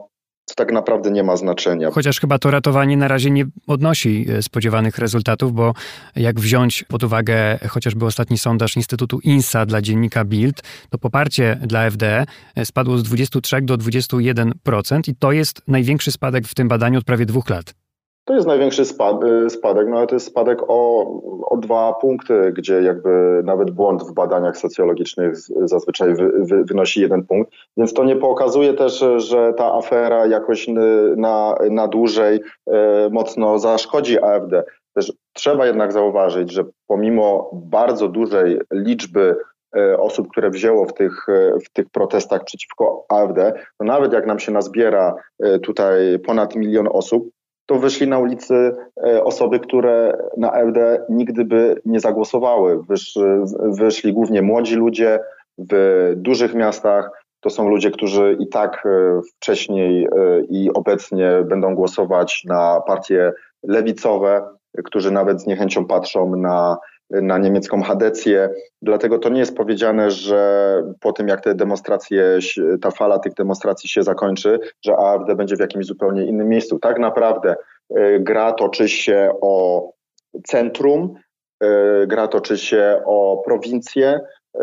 to 0.45 0.55
tak 0.55 0.71
naprawdę 0.71 1.11
nie 1.11 1.23
ma 1.23 1.37
znaczenia. 1.37 1.91
Chociaż 1.91 2.19
chyba 2.19 2.39
to 2.39 2.51
ratowanie 2.51 2.97
na 2.97 3.07
razie 3.07 3.31
nie 3.31 3.45
odnosi 3.67 4.25
e, 4.29 4.41
spodziewanych 4.41 4.97
rezultatów, 4.97 5.53
bo 5.53 5.73
jak 6.15 6.39
wziąć 6.39 6.83
pod 6.83 7.03
uwagę 7.03 7.59
chociażby 7.69 8.05
ostatni 8.05 8.37
sondaż 8.37 8.75
Instytutu 8.75 9.19
INSA 9.19 9.65
dla 9.65 9.81
dziennika 9.81 10.25
Bild, 10.25 10.61
to 10.89 10.97
poparcie 10.97 11.59
dla 11.65 11.89
FD 11.89 12.25
e, 12.55 12.65
spadło 12.65 12.97
z 12.97 13.03
23 13.03 13.61
do 13.61 13.77
21% 13.77 15.09
i 15.09 15.15
to 15.15 15.31
jest 15.31 15.61
największy 15.67 16.11
spadek 16.11 16.47
w 16.47 16.55
tym 16.55 16.67
badaniu 16.67 16.99
od 16.99 17.05
prawie 17.05 17.25
dwóch 17.25 17.49
lat. 17.49 17.80
To 18.25 18.33
jest 18.33 18.47
największy 18.47 18.81
y, 18.81 19.49
spadek, 19.49 19.87
no 19.89 19.97
ale 19.97 20.07
to 20.07 20.15
jest 20.15 20.27
spadek 20.27 20.59
o, 20.67 21.05
o 21.45 21.57
dwa 21.57 21.93
punkty, 21.93 22.53
gdzie 22.57 22.81
jakby 22.81 23.41
nawet 23.43 23.71
błąd 23.71 24.03
w 24.03 24.13
badaniach 24.13 24.57
socjologicznych 24.57 25.35
zazwyczaj 25.63 26.15
wy, 26.15 26.31
wy, 26.39 26.63
wynosi 26.63 27.01
jeden 27.01 27.25
punkt. 27.25 27.51
Więc 27.77 27.93
to 27.93 28.03
nie 28.03 28.15
pokazuje 28.15 28.73
też, 28.73 29.05
że 29.17 29.53
ta 29.57 29.73
afera 29.73 30.25
jakoś 30.25 30.67
na, 31.17 31.55
na 31.69 31.87
dłużej 31.87 32.39
e, 32.67 33.09
mocno 33.09 33.59
zaszkodzi 33.59 34.23
AfD. 34.23 34.63
Też 34.93 35.13
trzeba 35.33 35.65
jednak 35.65 35.93
zauważyć, 35.93 36.51
że 36.51 36.63
pomimo 36.87 37.49
bardzo 37.53 38.07
dużej 38.07 38.59
liczby 38.73 39.35
e, 39.77 39.97
osób, 39.97 40.27
które 40.31 40.49
wzięło 40.49 40.85
w 40.85 40.93
tych, 40.93 41.25
w 41.65 41.73
tych 41.73 41.89
protestach 41.89 42.43
przeciwko 42.43 43.05
AfD, 43.09 43.53
to 43.77 43.85
nawet 43.85 44.13
jak 44.13 44.27
nam 44.27 44.39
się 44.39 44.51
nazbiera 44.51 45.15
tutaj 45.61 46.19
ponad 46.19 46.55
milion 46.55 46.87
osób, 46.91 47.29
to 47.65 47.79
wyszli 47.79 48.07
na 48.07 48.19
ulicy 48.19 48.75
e, 49.07 49.23
osoby, 49.23 49.59
które 49.59 50.17
na 50.37 50.51
AfD 50.53 51.05
nigdy 51.09 51.45
by 51.45 51.81
nie 51.85 51.99
zagłosowały. 51.99 52.83
Wysz, 52.89 53.19
wyszli 53.59 54.13
głównie 54.13 54.41
młodzi 54.41 54.75
ludzie 54.75 55.19
w 55.57 56.13
dużych 56.15 56.53
miastach. 56.53 57.25
To 57.41 57.49
są 57.49 57.69
ludzie, 57.69 57.91
którzy 57.91 58.37
i 58.39 58.47
tak 58.47 58.85
e, 58.85 59.21
wcześniej 59.35 60.05
e, 60.05 60.09
i 60.49 60.73
obecnie 60.73 61.43
będą 61.45 61.75
głosować 61.75 62.43
na 62.45 62.81
partie 62.87 63.33
lewicowe, 63.63 64.41
którzy 64.83 65.11
nawet 65.11 65.41
z 65.41 65.47
niechęcią 65.47 65.85
patrzą 65.85 66.35
na 66.35 66.77
na 67.11 67.37
niemiecką 67.37 67.81
Hadecję. 67.81 68.49
Dlatego 68.81 69.19
to 69.19 69.29
nie 69.29 69.39
jest 69.39 69.57
powiedziane, 69.57 70.11
że 70.11 70.73
po 70.99 71.13
tym 71.13 71.27
jak 71.27 71.41
te 71.41 71.55
demonstracje, 71.55 72.39
ta 72.81 72.91
fala 72.91 73.19
tych 73.19 73.33
demonstracji 73.33 73.89
się 73.89 74.03
zakończy, 74.03 74.59
że 74.85 74.97
AfD 74.97 75.35
będzie 75.35 75.55
w 75.55 75.59
jakimś 75.59 75.85
zupełnie 75.85 76.25
innym 76.25 76.49
miejscu. 76.49 76.79
Tak 76.79 76.99
naprawdę 76.99 77.55
y, 77.97 78.19
gra 78.19 78.53
toczy 78.53 78.89
się 78.89 79.33
o 79.41 79.85
centrum, 80.47 81.13
y, 81.63 82.07
gra 82.07 82.27
toczy 82.27 82.57
się 82.57 83.01
o 83.05 83.41
prowincję, 83.45 84.19
y, 84.55 84.59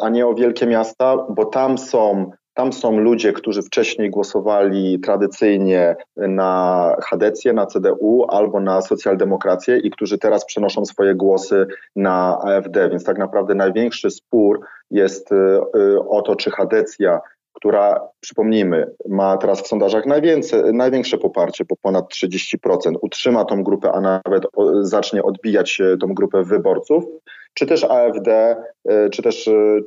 a 0.00 0.08
nie 0.08 0.26
o 0.26 0.34
wielkie 0.34 0.66
miasta, 0.66 1.16
bo 1.28 1.44
tam 1.44 1.78
są 1.78 2.30
tam 2.54 2.72
są 2.72 2.98
ludzie, 2.98 3.32
którzy 3.32 3.62
wcześniej 3.62 4.10
głosowali 4.10 5.00
tradycyjnie 5.00 5.96
na 6.16 6.96
Hadecję, 7.02 7.52
na 7.52 7.66
CDU 7.66 8.26
albo 8.28 8.60
na 8.60 8.82
socjaldemokrację 8.82 9.78
i 9.78 9.90
którzy 9.90 10.18
teraz 10.18 10.44
przenoszą 10.44 10.84
swoje 10.84 11.14
głosy 11.14 11.66
na 11.96 12.38
AfD. 12.38 12.88
Więc 12.90 13.04
tak 13.04 13.18
naprawdę 13.18 13.54
największy 13.54 14.10
spór 14.10 14.60
jest 14.90 15.32
y, 15.32 15.36
o 16.08 16.22
to, 16.22 16.36
czy 16.36 16.50
Hadecja 16.50 17.20
która, 17.52 18.08
przypomnijmy, 18.20 18.90
ma 19.08 19.36
teraz 19.36 19.62
w 19.62 19.66
sondażach 19.66 20.04
największe 20.72 21.18
poparcie, 21.18 21.64
bo 21.68 21.76
ponad 21.76 22.04
30%, 22.12 22.58
utrzyma 23.00 23.44
tą 23.44 23.62
grupę, 23.62 23.92
a 23.92 24.00
nawet 24.00 24.46
zacznie 24.80 25.22
odbijać 25.22 25.82
tą 26.00 26.14
grupę 26.14 26.44
wyborców, 26.44 27.04
czy 27.54 27.66
też 27.66 27.84
AfD, 27.84 28.56
e, 28.88 29.10
czy 29.10 29.22
też, 29.22 29.48
e, 29.48 29.80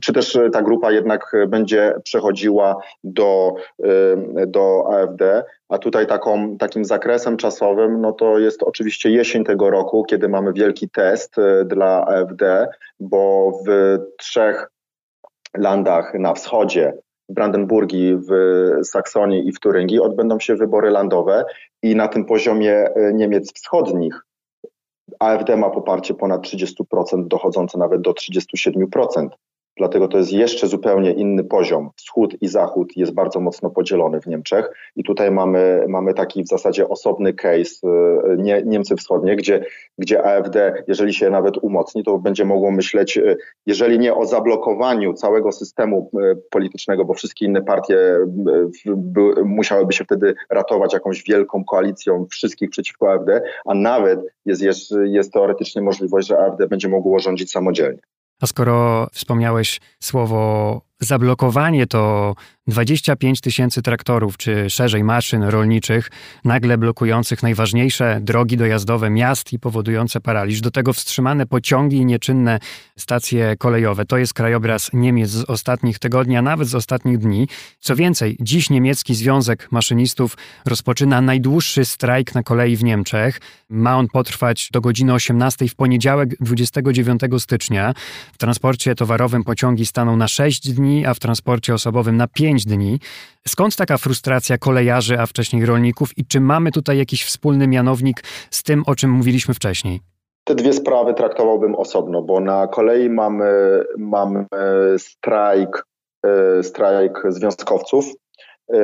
czy 0.00 0.12
też 0.12 0.38
ta 0.52 0.62
grupa 0.62 0.92
jednak 0.92 1.32
będzie 1.48 1.94
przechodziła 2.04 2.76
do, 3.04 3.54
e, 3.82 4.46
do 4.46 4.84
AfD. 4.92 5.44
A 5.68 5.78
tutaj 5.78 6.06
taką, 6.06 6.56
takim 6.58 6.84
zakresem 6.84 7.36
czasowym, 7.36 8.00
no 8.00 8.12
to 8.12 8.38
jest 8.38 8.62
oczywiście 8.62 9.10
jesień 9.10 9.44
tego 9.44 9.70
roku, 9.70 10.04
kiedy 10.04 10.28
mamy 10.28 10.52
wielki 10.52 10.90
test 10.90 11.36
dla 11.64 12.06
AfD, 12.06 12.68
bo 13.00 13.52
w 13.66 13.98
trzech 14.18 14.70
landach 15.56 16.14
na 16.14 16.34
wschodzie, 16.34 16.92
w 17.28 17.34
Brandenburgii, 17.34 18.16
w 18.16 18.30
Saksonii 18.82 19.48
i 19.48 19.52
w 19.52 19.60
Turyngii 19.60 20.00
odbędą 20.00 20.40
się 20.40 20.56
wybory 20.56 20.90
landowe 20.90 21.44
i 21.82 21.96
na 21.96 22.08
tym 22.08 22.24
poziomie 22.24 22.88
Niemiec 23.12 23.52
wschodnich 23.54 24.24
AfD 25.18 25.56
ma 25.56 25.70
poparcie 25.70 26.14
ponad 26.14 26.42
30%, 26.42 27.28
dochodzące 27.28 27.78
nawet 27.78 28.00
do 28.00 28.12
37%. 28.12 29.28
Dlatego 29.76 30.08
to 30.08 30.18
jest 30.18 30.32
jeszcze 30.32 30.66
zupełnie 30.66 31.12
inny 31.12 31.44
poziom. 31.44 31.90
Wschód 31.96 32.36
i 32.40 32.48
zachód 32.48 32.96
jest 32.96 33.14
bardzo 33.14 33.40
mocno 33.40 33.70
podzielony 33.70 34.20
w 34.20 34.26
Niemczech 34.26 34.70
i 34.96 35.04
tutaj 35.04 35.30
mamy, 35.30 35.84
mamy 35.88 36.14
taki 36.14 36.42
w 36.42 36.48
zasadzie 36.48 36.88
osobny 36.88 37.32
case 37.32 37.86
y, 37.86 38.36
nie, 38.38 38.62
Niemcy 38.66 38.96
Wschodnie, 38.96 39.36
gdzie, 39.36 39.64
gdzie 39.98 40.24
AfD, 40.24 40.84
jeżeli 40.88 41.14
się 41.14 41.30
nawet 41.30 41.56
umocni, 41.56 42.04
to 42.04 42.18
będzie 42.18 42.44
mogło 42.44 42.70
myśleć, 42.70 43.16
y, 43.16 43.36
jeżeli 43.66 43.98
nie 43.98 44.14
o 44.14 44.26
zablokowaniu 44.26 45.14
całego 45.14 45.52
systemu 45.52 46.10
y, 46.14 46.36
politycznego, 46.50 47.04
bo 47.04 47.14
wszystkie 47.14 47.46
inne 47.46 47.62
partie 47.62 47.98
musiałyby 49.44 49.92
się 49.92 50.04
wtedy 50.04 50.34
ratować 50.50 50.92
jakąś 50.92 51.22
wielką 51.22 51.64
koalicją 51.64 52.26
wszystkich 52.30 52.70
przeciwko 52.70 53.12
AfD, 53.12 53.42
a 53.66 53.74
nawet 53.74 54.20
jest, 54.44 54.62
jest, 54.62 54.94
jest 55.04 55.32
teoretycznie 55.32 55.82
możliwość, 55.82 56.28
że 56.28 56.38
AfD 56.38 56.66
będzie 56.66 56.88
mogło 56.88 57.18
rządzić 57.18 57.50
samodzielnie. 57.50 58.00
A 58.40 58.46
skoro 58.46 59.08
wspomniałeś 59.12 59.80
słowo 60.00 60.80
zablokowanie, 61.00 61.86
to 61.86 62.34
25 62.66 63.40
tysięcy 63.40 63.82
traktorów, 63.82 64.36
czy 64.36 64.70
szerzej 64.70 65.04
maszyn 65.04 65.42
rolniczych, 65.42 66.10
nagle 66.44 66.78
blokujących 66.78 67.42
najważniejsze 67.42 68.18
drogi 68.22 68.56
dojazdowe 68.56 69.10
miast 69.10 69.52
i 69.52 69.58
powodujące 69.58 70.20
paraliż. 70.20 70.60
Do 70.60 70.70
tego 70.70 70.92
wstrzymane 70.92 71.46
pociągi 71.46 71.96
i 71.96 72.06
nieczynne 72.06 72.58
stacje 72.98 73.56
kolejowe. 73.58 74.04
To 74.04 74.16
jest 74.18 74.34
krajobraz 74.34 74.90
Niemiec 74.92 75.30
z 75.30 75.44
ostatnich 75.44 75.98
tygodni, 75.98 76.36
a 76.36 76.42
nawet 76.42 76.68
z 76.68 76.74
ostatnich 76.74 77.18
dni. 77.18 77.48
Co 77.80 77.96
więcej, 77.96 78.36
dziś 78.40 78.70
niemiecki 78.70 79.14
Związek 79.14 79.72
Maszynistów 79.72 80.36
rozpoczyna 80.66 81.20
najdłuższy 81.20 81.84
strajk 81.84 82.34
na 82.34 82.42
kolei 82.42 82.76
w 82.76 82.84
Niemczech. 82.84 83.40
Ma 83.68 83.96
on 83.96 84.08
potrwać 84.08 84.68
do 84.72 84.80
godziny 84.80 85.12
18 85.14 85.68
w 85.68 85.74
poniedziałek 85.74 86.36
29 86.40 87.20
stycznia. 87.38 87.94
W 88.32 88.38
transporcie 88.38 88.94
towarowym 88.94 89.44
pociągi 89.44 89.86
staną 89.86 90.16
na 90.16 90.28
6 90.28 90.72
dni, 90.72 90.83
a 91.06 91.14
w 91.14 91.18
transporcie 91.18 91.74
osobowym 91.74 92.16
na 92.16 92.28
5 92.28 92.44
5 92.44 92.66
dni. 92.66 92.98
Skąd 93.48 93.76
taka 93.76 93.98
frustracja 93.98 94.58
kolejarzy, 94.58 95.20
a 95.20 95.26
wcześniej 95.26 95.66
rolników 95.66 96.18
i 96.18 96.24
czy 96.26 96.40
mamy 96.40 96.70
tutaj 96.70 96.98
jakiś 96.98 97.24
wspólny 97.24 97.68
mianownik 97.68 98.22
z 98.50 98.62
tym, 98.62 98.82
o 98.86 98.94
czym 98.94 99.10
mówiliśmy 99.10 99.54
wcześniej? 99.54 100.00
Te 100.44 100.54
dwie 100.54 100.72
sprawy 100.72 101.14
traktowałbym 101.14 101.74
osobno, 101.74 102.22
bo 102.22 102.40
na 102.40 102.66
kolei 102.66 103.10
mamy, 103.10 103.84
mamy 103.98 104.46
strajk, 104.98 105.86
e, 106.26 106.62
strajk 106.62 107.22
związkowców 107.28 108.04
e, 108.72 108.78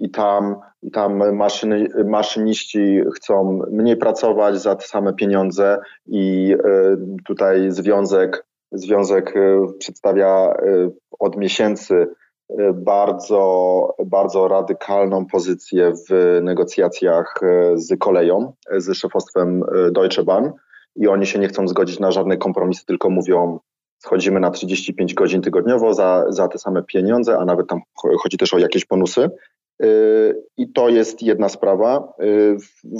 i 0.00 0.10
tam, 0.10 0.56
i 0.82 0.90
tam 0.90 1.36
maszyny, 1.36 1.88
maszyniści 2.04 3.00
chcą 3.16 3.62
mniej 3.70 3.96
pracować 3.96 4.62
za 4.62 4.76
te 4.76 4.86
same 4.86 5.12
pieniądze 5.14 5.78
i 6.06 6.54
e, 6.64 6.96
tutaj 7.24 7.70
związek, 7.70 8.46
związek 8.72 9.34
przedstawia 9.78 10.54
od 11.20 11.36
miesięcy 11.36 12.06
bardzo, 12.74 13.94
bardzo 14.06 14.48
radykalną 14.48 15.26
pozycję 15.26 15.92
w 16.08 16.40
negocjacjach 16.42 17.40
z 17.74 17.98
koleją, 17.98 18.52
z 18.76 18.96
szefostwem 18.96 19.62
Deutsche 19.92 20.22
Bahn 20.22 20.50
i 20.96 21.08
oni 21.08 21.26
się 21.26 21.38
nie 21.38 21.48
chcą 21.48 21.68
zgodzić 21.68 22.00
na 22.00 22.10
żadne 22.10 22.36
kompromisy, 22.36 22.86
tylko 22.86 23.10
mówią, 23.10 23.58
schodzimy 23.98 24.40
na 24.40 24.50
35 24.50 25.14
godzin 25.14 25.42
tygodniowo 25.42 25.94
za, 25.94 26.24
za 26.28 26.48
te 26.48 26.58
same 26.58 26.82
pieniądze, 26.82 27.38
a 27.38 27.44
nawet 27.44 27.66
tam 27.66 27.80
chodzi 28.22 28.38
też 28.38 28.54
o 28.54 28.58
jakieś 28.58 28.86
bonusy. 28.86 29.30
I 30.56 30.72
to 30.72 30.88
jest 30.88 31.22
jedna 31.22 31.48
sprawa. 31.48 32.12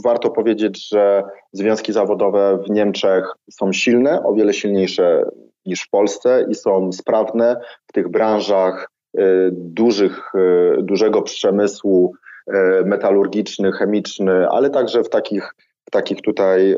Warto 0.05 0.31
powiedzieć, 0.31 0.89
że 0.89 1.23
związki 1.53 1.93
zawodowe 1.93 2.59
w 2.67 2.71
Niemczech 2.71 3.25
są 3.51 3.73
silne, 3.73 4.23
o 4.25 4.35
wiele 4.35 4.53
silniejsze 4.53 5.31
niż 5.67 5.83
w 5.83 5.91
Polsce 5.91 6.47
i 6.49 6.55
są 6.55 6.93
sprawne 6.93 7.61
w 7.87 7.93
tych 7.93 8.09
branżach, 8.09 8.89
E, 9.19 9.51
dużych, 9.53 10.33
e, 10.35 10.83
dużego 10.83 11.23
przemysłu 11.23 12.15
e, 12.47 12.83
metalurgiczny, 12.85 13.73
chemiczny, 13.73 14.49
ale 14.49 14.71
także 14.71 15.05
w 15.05 15.09
takich, 15.09 15.55
w 15.89 15.91
takich 15.91 16.23
tutaj 16.23 16.77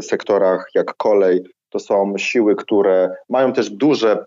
sektorach 0.00 0.66
jak 0.74 0.94
kolej. 0.96 1.44
To 1.70 1.78
są 1.78 2.18
siły, 2.18 2.56
które 2.56 3.14
mają 3.28 3.52
też 3.52 3.70
duże 3.70 4.24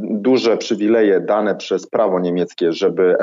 duże 0.00 0.56
przywileje 0.56 1.20
dane 1.20 1.54
przez 1.54 1.86
prawo 1.86 2.20
niemieckie, 2.20 2.72
żeby, 2.72 3.16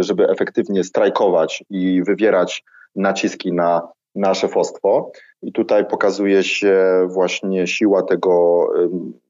żeby 0.00 0.28
efektywnie 0.28 0.84
strajkować 0.84 1.64
i 1.70 2.02
wywierać 2.02 2.64
naciski 2.96 3.52
na, 3.52 3.88
na 4.14 4.34
szefostwo. 4.34 5.12
I 5.42 5.52
tutaj 5.52 5.86
pokazuje 5.86 6.42
się 6.42 7.06
właśnie 7.08 7.66
siła 7.66 8.02
tego 8.02 8.66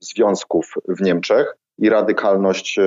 związków 0.00 0.74
w 0.88 1.02
Niemczech 1.02 1.56
i 1.78 1.88
radykalność 1.88 2.78
e, 2.78 2.82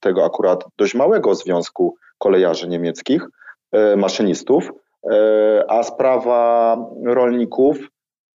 tego 0.00 0.24
akurat 0.24 0.64
dość 0.78 0.94
małego 0.94 1.34
związku 1.34 1.96
kolejarzy 2.18 2.68
niemieckich, 2.68 3.26
e, 3.72 3.96
maszynistów, 3.96 4.72
e, 5.10 5.64
a 5.68 5.82
sprawa 5.82 6.76
rolników 7.04 7.78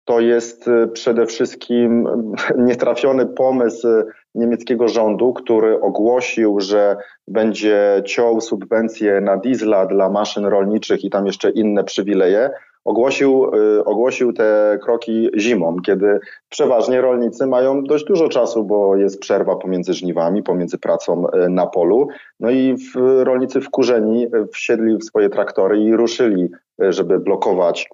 to 0.05 0.19
jest 0.19 0.65
przede 0.93 1.25
wszystkim 1.25 2.07
nietrafiony 2.67 3.25
pomysł 3.25 3.87
niemieckiego 4.35 4.87
rządu, 4.87 5.33
który 5.33 5.81
ogłosił, 5.81 6.59
że 6.59 6.97
będzie 7.27 8.03
ciął 8.05 8.41
subwencje 8.41 9.21
na 9.21 9.37
diesla 9.37 9.85
dla 9.85 10.09
maszyn 10.09 10.45
rolniczych 10.45 11.03
i 11.03 11.09
tam 11.09 11.25
jeszcze 11.25 11.49
inne 11.49 11.83
przywileje, 11.83 12.49
ogłosił, 12.85 13.51
y, 13.55 13.85
ogłosił 13.85 14.33
te 14.33 14.79
kroki 14.83 15.29
zimą, 15.37 15.75
kiedy 15.85 16.19
przeważnie 16.49 17.01
rolnicy 17.01 17.47
mają 17.47 17.83
dość 17.83 18.05
dużo 18.05 18.29
czasu, 18.29 18.63
bo 18.63 18.95
jest 18.95 19.19
przerwa 19.19 19.55
pomiędzy 19.55 19.93
żniwami, 19.93 20.43
pomiędzy 20.43 20.77
pracą 20.77 21.27
y, 21.27 21.49
na 21.49 21.67
polu. 21.67 22.07
No 22.39 22.51
i 22.51 22.75
rolnicy 23.23 23.61
wkurzeni 23.61 24.27
wsiedli 24.53 24.97
w 24.97 25.03
swoje 25.03 25.29
traktory 25.29 25.79
i 25.79 25.95
ruszyli, 25.95 26.49
y, 26.83 26.93
żeby 26.93 27.19
blokować 27.19 27.89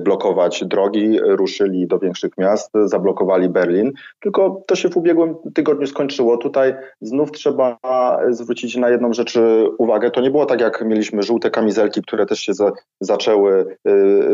blokować 0.00 0.64
drogi, 0.64 1.18
ruszyli 1.22 1.86
do 1.86 1.98
większych 1.98 2.30
miast, 2.38 2.70
zablokowali 2.84 3.48
Berlin. 3.48 3.92
Tylko 4.20 4.62
to 4.66 4.76
się 4.76 4.88
w 4.88 4.96
ubiegłym 4.96 5.34
tygodniu 5.54 5.86
skończyło. 5.86 6.36
Tutaj 6.36 6.74
znów 7.00 7.32
trzeba 7.32 7.78
zwrócić 8.30 8.76
na 8.76 8.90
jedną 8.90 9.12
rzecz 9.12 9.38
uwagę. 9.78 10.10
To 10.10 10.20
nie 10.20 10.30
było 10.30 10.46
tak, 10.46 10.60
jak 10.60 10.84
mieliśmy 10.84 11.22
żółte 11.22 11.50
kamizelki, 11.50 12.02
które 12.02 12.26
też 12.26 12.40
się 12.40 12.54
za, 12.54 12.72
zaczęły, 13.00 13.76
e, 13.84 13.92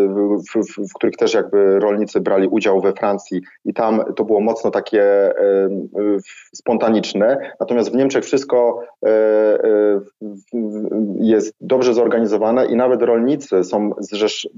w, 0.08 0.42
w, 0.54 0.88
w, 0.90 0.92
których 0.94 1.16
też 1.16 1.34
jakby 1.34 1.80
rolnicy 1.80 2.20
brali 2.20 2.48
udział 2.48 2.80
we 2.80 2.92
Francji 2.92 3.42
i 3.64 3.74
tam 3.74 4.02
to 4.16 4.24
było 4.24 4.40
mocno 4.40 4.70
takie 4.70 5.32
spontaniczne. 6.54 7.52
Natomiast 7.60 7.92
w 7.92 7.96
Niemczech 7.96 8.24
wszystko 8.24 8.80
jest 11.20 11.54
dobrze 11.60 11.94
zorganizowane 11.94 12.66
i 12.66 12.76
nawet 12.76 13.02
rolnicy 13.02 13.64
są, 13.64 13.90
zrzesz, 13.98 14.48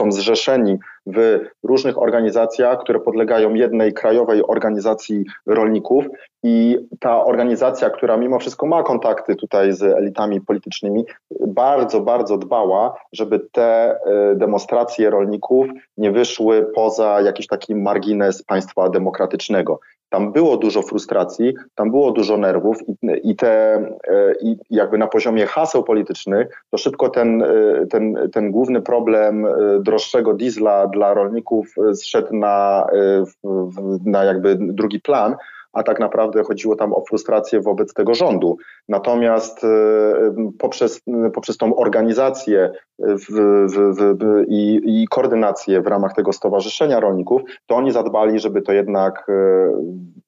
są 0.00 0.12
zrzeszeni 0.12 0.78
w 1.06 1.38
różnych 1.62 2.02
organizacjach, 2.02 2.78
które 2.78 3.00
podlegają 3.00 3.54
jednej 3.54 3.92
krajowej 3.92 4.42
organizacji 4.46 5.24
rolników 5.46 6.04
i 6.42 6.78
ta 7.00 7.24
organizacja, 7.24 7.90
która 7.90 8.16
mimo 8.16 8.38
wszystko 8.38 8.66
ma 8.66 8.82
kontakty 8.82 9.36
tutaj 9.36 9.72
z 9.72 9.82
elitami 9.82 10.40
politycznymi, 10.40 11.04
bardzo, 11.46 12.00
bardzo 12.00 12.38
dbała, 12.38 12.94
żeby 13.12 13.40
te 13.52 13.90
e, 13.90 14.34
demonstracje 14.34 15.10
rolników 15.10 15.66
nie 15.96 16.12
wyszły 16.12 16.66
poza 16.74 17.20
jakiś 17.20 17.46
taki 17.46 17.74
margines 17.74 18.42
państwa 18.42 18.88
demokratycznego. 18.88 19.80
Tam 20.10 20.32
było 20.32 20.56
dużo 20.56 20.82
frustracji, 20.82 21.54
tam 21.74 21.90
było 21.90 22.12
dużo 22.12 22.36
nerwów 22.36 22.88
i, 22.88 22.94
i 23.30 23.36
te, 23.36 23.74
e, 23.74 24.34
i 24.42 24.56
jakby 24.70 24.98
na 24.98 25.06
poziomie 25.06 25.46
haseł 25.46 25.84
politycznych, 25.84 26.64
to 26.70 26.78
szybko 26.78 27.08
ten, 27.08 27.42
e, 27.42 27.86
ten, 27.90 28.30
ten 28.32 28.50
główny 28.50 28.82
problem 28.82 29.46
e, 29.46 29.50
droższego 29.80 30.34
diesla 30.34 30.86
dla 30.86 31.14
rolników 31.14 31.74
zszedł 31.94 32.36
na, 32.36 32.86
na 34.04 34.24
jakby 34.24 34.56
drugi 34.60 35.00
plan, 35.00 35.36
a 35.72 35.82
tak 35.82 36.00
naprawdę 36.00 36.42
chodziło 36.42 36.76
tam 36.76 36.92
o 36.92 37.04
frustrację 37.08 37.60
wobec 37.60 37.94
tego 37.94 38.14
rządu. 38.14 38.56
Natomiast 38.88 39.60
poprzez, 40.58 41.00
poprzez 41.34 41.56
tą 41.56 41.76
organizację 41.76 42.72
w, 42.98 43.26
w, 43.72 43.96
w, 43.96 44.44
i, 44.48 44.80
i 44.84 45.08
koordynację 45.08 45.80
w 45.80 45.86
ramach 45.86 46.14
tego 46.14 46.32
stowarzyszenia 46.32 47.00
rolników, 47.00 47.42
to 47.66 47.76
oni 47.76 47.92
zadbali, 47.92 48.40
żeby 48.40 48.62
to 48.62 48.72
jednak, 48.72 49.26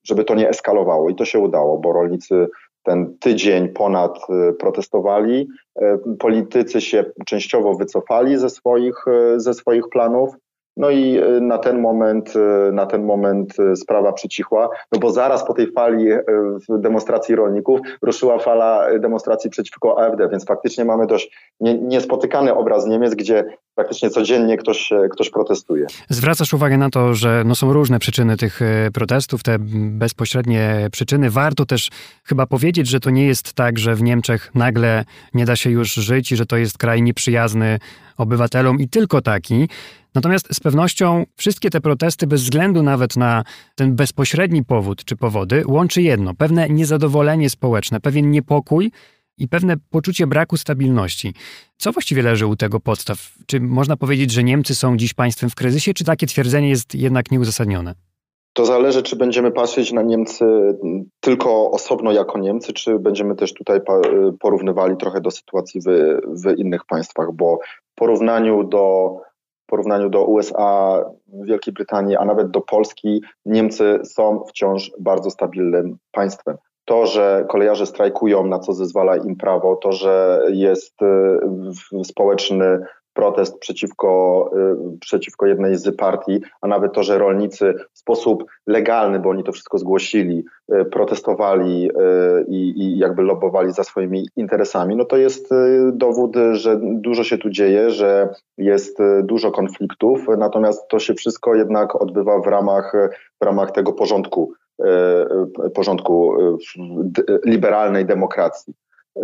żeby 0.04 0.24
to 0.24 0.34
nie 0.34 0.48
eskalowało 0.48 1.08
i 1.08 1.14
to 1.14 1.24
się 1.24 1.38
udało, 1.38 1.78
bo 1.78 1.92
rolnicy 1.92 2.48
ten 2.82 3.18
tydzień 3.18 3.68
ponad 3.68 4.18
protestowali. 4.58 5.48
Politycy 6.18 6.80
się 6.80 7.04
częściowo 7.26 7.74
wycofali 7.74 8.38
ze 8.38 8.50
swoich, 8.50 9.04
ze 9.36 9.54
swoich 9.54 9.88
planów. 9.88 10.34
No 10.76 10.90
i 10.90 11.20
na 11.40 11.58
ten 11.58 11.80
moment, 11.80 12.32
na 12.72 12.86
ten 12.86 13.04
moment 13.04 13.56
sprawa 13.74 14.12
przycichła, 14.12 14.68
no 14.92 14.98
bo 14.98 15.10
zaraz 15.10 15.46
po 15.46 15.54
tej 15.54 15.72
fali 15.72 16.06
demonstracji 16.68 17.34
rolników 17.34 17.80
ruszyła 18.02 18.38
fala 18.38 18.98
demonstracji 18.98 19.50
przeciwko 19.50 20.00
AfD, 20.00 20.28
więc 20.28 20.46
faktycznie 20.46 20.84
mamy 20.84 21.06
dość 21.06 21.52
niespotykany 21.60 22.54
obraz 22.54 22.86
Niemiec, 22.86 23.14
gdzie 23.14 23.44
praktycznie 23.74 24.10
codziennie 24.10 24.56
ktoś, 24.56 24.92
ktoś 25.10 25.30
protestuje. 25.30 25.86
Zwracasz 26.08 26.54
uwagę 26.54 26.78
na 26.78 26.90
to, 26.90 27.14
że 27.14 27.42
no 27.46 27.54
są 27.54 27.72
różne 27.72 27.98
przyczyny 27.98 28.36
tych 28.36 28.62
e, 28.62 28.90
protestów, 28.90 29.42
te 29.42 29.56
bezpośrednie 29.90 30.88
przyczyny. 30.92 31.30
Warto 31.30 31.66
też 31.66 31.90
chyba 32.24 32.46
powiedzieć, 32.46 32.88
że 32.88 33.00
to 33.00 33.10
nie 33.10 33.26
jest 33.26 33.52
tak, 33.52 33.78
że 33.78 33.94
w 33.94 34.02
Niemczech 34.02 34.50
nagle 34.54 35.04
nie 35.34 35.44
da 35.44 35.56
się 35.56 35.70
już 35.70 35.94
żyć 35.94 36.32
i 36.32 36.36
że 36.36 36.46
to 36.46 36.56
jest 36.56 36.78
kraj 36.78 37.02
nieprzyjazny 37.02 37.78
obywatelom 38.16 38.80
i 38.80 38.88
tylko 38.88 39.20
taki. 39.20 39.68
Natomiast 40.14 40.54
z 40.54 40.60
pewnością 40.60 41.24
wszystkie 41.36 41.70
te 41.70 41.80
protesty, 41.80 42.26
bez 42.26 42.42
względu 42.42 42.82
nawet 42.82 43.16
na 43.16 43.44
ten 43.74 43.96
bezpośredni 43.96 44.64
powód 44.64 45.04
czy 45.04 45.16
powody, 45.16 45.62
łączy 45.66 46.02
jedno: 46.02 46.34
pewne 46.34 46.68
niezadowolenie 46.68 47.50
społeczne, 47.50 48.00
pewien 48.00 48.30
niepokój 48.30 48.92
i 49.38 49.48
pewne 49.48 49.74
poczucie 49.90 50.26
braku 50.26 50.56
stabilności. 50.56 51.34
Co 51.76 51.92
właściwie 51.92 52.22
leży 52.22 52.46
u 52.46 52.56
tego 52.56 52.80
podstaw? 52.80 53.18
Czy 53.46 53.60
można 53.60 53.96
powiedzieć, 53.96 54.30
że 54.30 54.44
Niemcy 54.44 54.74
są 54.74 54.96
dziś 54.96 55.14
państwem 55.14 55.50
w 55.50 55.54
kryzysie, 55.54 55.94
czy 55.94 56.04
takie 56.04 56.26
twierdzenie 56.26 56.68
jest 56.68 56.94
jednak 56.94 57.30
nieuzasadnione? 57.30 57.94
To 58.52 58.64
zależy, 58.64 59.02
czy 59.02 59.16
będziemy 59.16 59.50
patrzeć 59.50 59.92
na 59.92 60.02
Niemcy 60.02 60.44
tylko 61.20 61.70
osobno 61.70 62.12
jako 62.12 62.38
Niemcy, 62.38 62.72
czy 62.72 62.98
będziemy 62.98 63.34
też 63.34 63.54
tutaj 63.54 63.80
porównywali 64.40 64.96
trochę 64.96 65.20
do 65.20 65.30
sytuacji 65.30 65.80
w, 65.80 65.86
w 66.44 66.58
innych 66.58 66.84
państwach, 66.84 67.32
bo 67.32 67.58
w 67.92 67.94
porównaniu 67.94 68.64
do, 68.64 69.16
w 69.62 69.66
porównaniu 69.66 70.10
do 70.10 70.24
USA, 70.24 71.04
Wielkiej 71.44 71.74
Brytanii, 71.74 72.16
a 72.16 72.24
nawet 72.24 72.50
do 72.50 72.60
Polski, 72.60 73.22
Niemcy 73.46 74.00
są 74.04 74.44
wciąż 74.48 74.92
bardzo 75.00 75.30
stabilnym 75.30 75.96
państwem 76.10 76.56
to, 76.84 77.06
że 77.06 77.44
kolejarze 77.48 77.86
strajkują, 77.86 78.46
na 78.46 78.58
co 78.58 78.72
zezwala 78.72 79.16
im 79.16 79.36
prawo, 79.36 79.76
to, 79.76 79.92
że 79.92 80.42
jest 80.48 81.02
y, 81.02 82.04
społeczny 82.04 82.78
protest 83.14 83.58
przeciwko, 83.58 84.50
y, 84.94 84.98
przeciwko 84.98 85.46
jednej 85.46 85.76
z 85.76 85.96
partii, 85.96 86.40
a 86.60 86.66
nawet 86.68 86.92
to, 86.92 87.02
że 87.02 87.18
rolnicy 87.18 87.74
w 87.92 87.98
sposób 87.98 88.44
legalny, 88.66 89.18
bo 89.18 89.30
oni 89.30 89.44
to 89.44 89.52
wszystko 89.52 89.78
zgłosili, 89.78 90.44
y, 90.74 90.84
protestowali 90.84 91.90
i, 92.48 92.72
i 92.76 92.98
jakby 92.98 93.22
lobbowali 93.22 93.72
za 93.72 93.84
swoimi 93.84 94.28
interesami, 94.36 94.96
no 94.96 95.04
to 95.04 95.16
jest 95.16 95.50
dowód, 95.92 96.36
że 96.52 96.80
dużo 96.82 97.24
się 97.24 97.38
tu 97.38 97.50
dzieje, 97.50 97.90
że 97.90 98.28
jest 98.58 98.98
dużo 99.22 99.50
konfliktów, 99.50 100.26
natomiast 100.38 100.88
to 100.88 100.98
się 100.98 101.14
wszystko 101.14 101.54
jednak 101.54 102.02
odbywa 102.02 102.38
w 102.38 102.46
ramach, 102.46 102.92
w 103.40 103.44
ramach 103.44 103.70
tego 103.70 103.92
porządku 103.92 104.52
porządku 105.74 106.34
e, 106.40 106.56
liberalnej 107.44 108.06
demokracji. 108.06 108.74
E, 109.16 109.20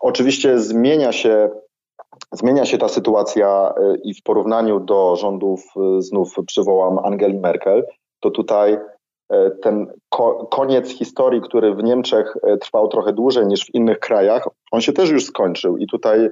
oczywiście 0.00 0.58
zmienia 0.58 1.12
się, 1.12 1.50
zmienia 2.32 2.64
się 2.64 2.78
ta 2.78 2.88
sytuacja 2.88 3.74
i 4.04 4.14
w 4.14 4.22
porównaniu 4.22 4.80
do 4.80 5.16
rządów, 5.16 5.64
znów 5.98 6.34
przywołam 6.46 6.98
Angeli 6.98 7.38
Merkel, 7.38 7.84
to 8.20 8.30
tutaj 8.30 8.78
ten 9.62 9.86
koniec 10.50 10.88
historii, 10.90 11.40
który 11.40 11.74
w 11.74 11.82
Niemczech 11.82 12.34
trwał 12.60 12.88
trochę 12.88 13.12
dłużej 13.12 13.46
niż 13.46 13.64
w 13.64 13.74
innych 13.74 13.98
krajach, 13.98 14.48
on 14.72 14.80
się 14.80 14.92
też 14.92 15.10
już 15.10 15.24
skończył 15.24 15.76
i 15.76 15.86
tutaj 15.86 16.30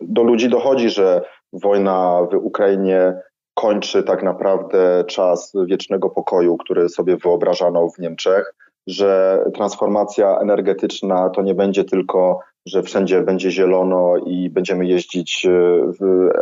do 0.00 0.22
ludzi 0.22 0.48
dochodzi, 0.48 0.90
że 0.90 1.22
wojna 1.52 2.26
w 2.32 2.34
Ukrainie 2.34 3.20
kończy 3.60 4.02
tak 4.02 4.22
naprawdę 4.22 5.04
czas 5.06 5.52
wiecznego 5.66 6.10
pokoju, 6.10 6.56
który 6.56 6.88
sobie 6.88 7.16
wyobrażano 7.16 7.88
w 7.88 7.98
Niemczech, 7.98 8.54
że 8.86 9.38
transformacja 9.54 10.38
energetyczna 10.38 11.30
to 11.30 11.42
nie 11.42 11.54
będzie 11.54 11.84
tylko, 11.84 12.40
że 12.66 12.82
wszędzie 12.82 13.22
będzie 13.22 13.50
zielono 13.50 14.16
i 14.16 14.50
będziemy 14.50 14.86
jeździć 14.86 15.46
e, 15.46 15.50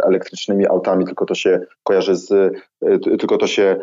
elektrycznymi 0.06 0.66
autami, 0.66 1.04
tylko 1.06 1.26
to 1.26 1.34
się 1.34 1.60
kojarzy 1.82 2.16
z, 2.16 2.32
e, 2.32 2.98
tylko 2.98 3.38
to 3.38 3.46
się, 3.46 3.76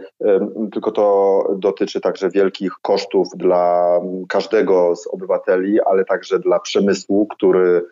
tylko 0.72 0.92
to 0.92 1.40
dotyczy 1.58 2.02
także 2.02 2.30
wielkich 2.30 2.72
kosztów 2.82 3.28
dla 3.36 4.00
każdego 4.30 4.96
z 4.96 5.08
obywateli, 5.08 5.82
ale 5.82 6.06
także 6.06 6.40
dla 6.40 6.60
przemysłu, 6.60 7.28
który 7.28 7.86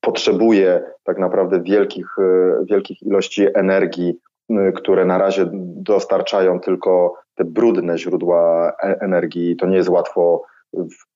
potrzebuje 0.00 0.82
tak 1.04 1.18
naprawdę 1.18 1.62
wielkich, 1.62 2.06
e, 2.18 2.64
wielkich 2.64 3.02
ilości 3.02 3.46
energii, 3.54 4.18
które 4.74 5.04
na 5.04 5.18
razie 5.18 5.50
dostarczają 5.76 6.60
tylko 6.60 7.14
te 7.34 7.44
brudne 7.44 7.98
źródła 7.98 8.72
e, 8.82 9.00
energii. 9.00 9.56
To 9.56 9.66
nie 9.66 9.76
jest 9.76 9.88
łatwo 9.88 10.42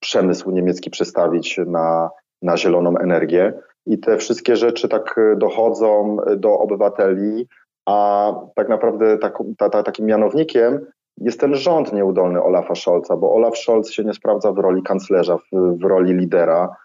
przemysł 0.01 0.51
niemiecki 0.51 0.91
przestawić 0.91 1.61
na, 1.67 2.11
na 2.43 2.57
zieloną 2.57 2.99
energię. 2.99 3.53
I 3.87 3.99
te 3.99 4.17
wszystkie 4.17 4.57
rzeczy 4.57 4.89
tak 4.89 5.21
dochodzą 5.37 6.17
do 6.37 6.59
obywateli, 6.59 7.49
a 7.87 8.33
tak 8.55 8.69
naprawdę 8.69 9.19
tak, 9.19 9.39
ta, 9.59 9.71
ta, 9.71 9.83
takim 9.83 10.07
mianownikiem 10.07 10.87
jest 11.21 11.41
ten 11.41 11.55
rząd 11.55 11.93
nieudolny 11.93 12.43
Olafa 12.43 12.75
Scholza, 12.75 13.17
bo 13.17 13.35
Olaf 13.35 13.59
Scholz 13.59 13.91
się 13.91 14.05
nie 14.05 14.15
sprawdza 14.15 14.53
w 14.53 14.59
roli 14.59 14.83
kanclerza, 14.83 15.39
w, 15.39 15.79
w 15.81 15.85
roli 15.85 16.15
lidera 16.15 16.77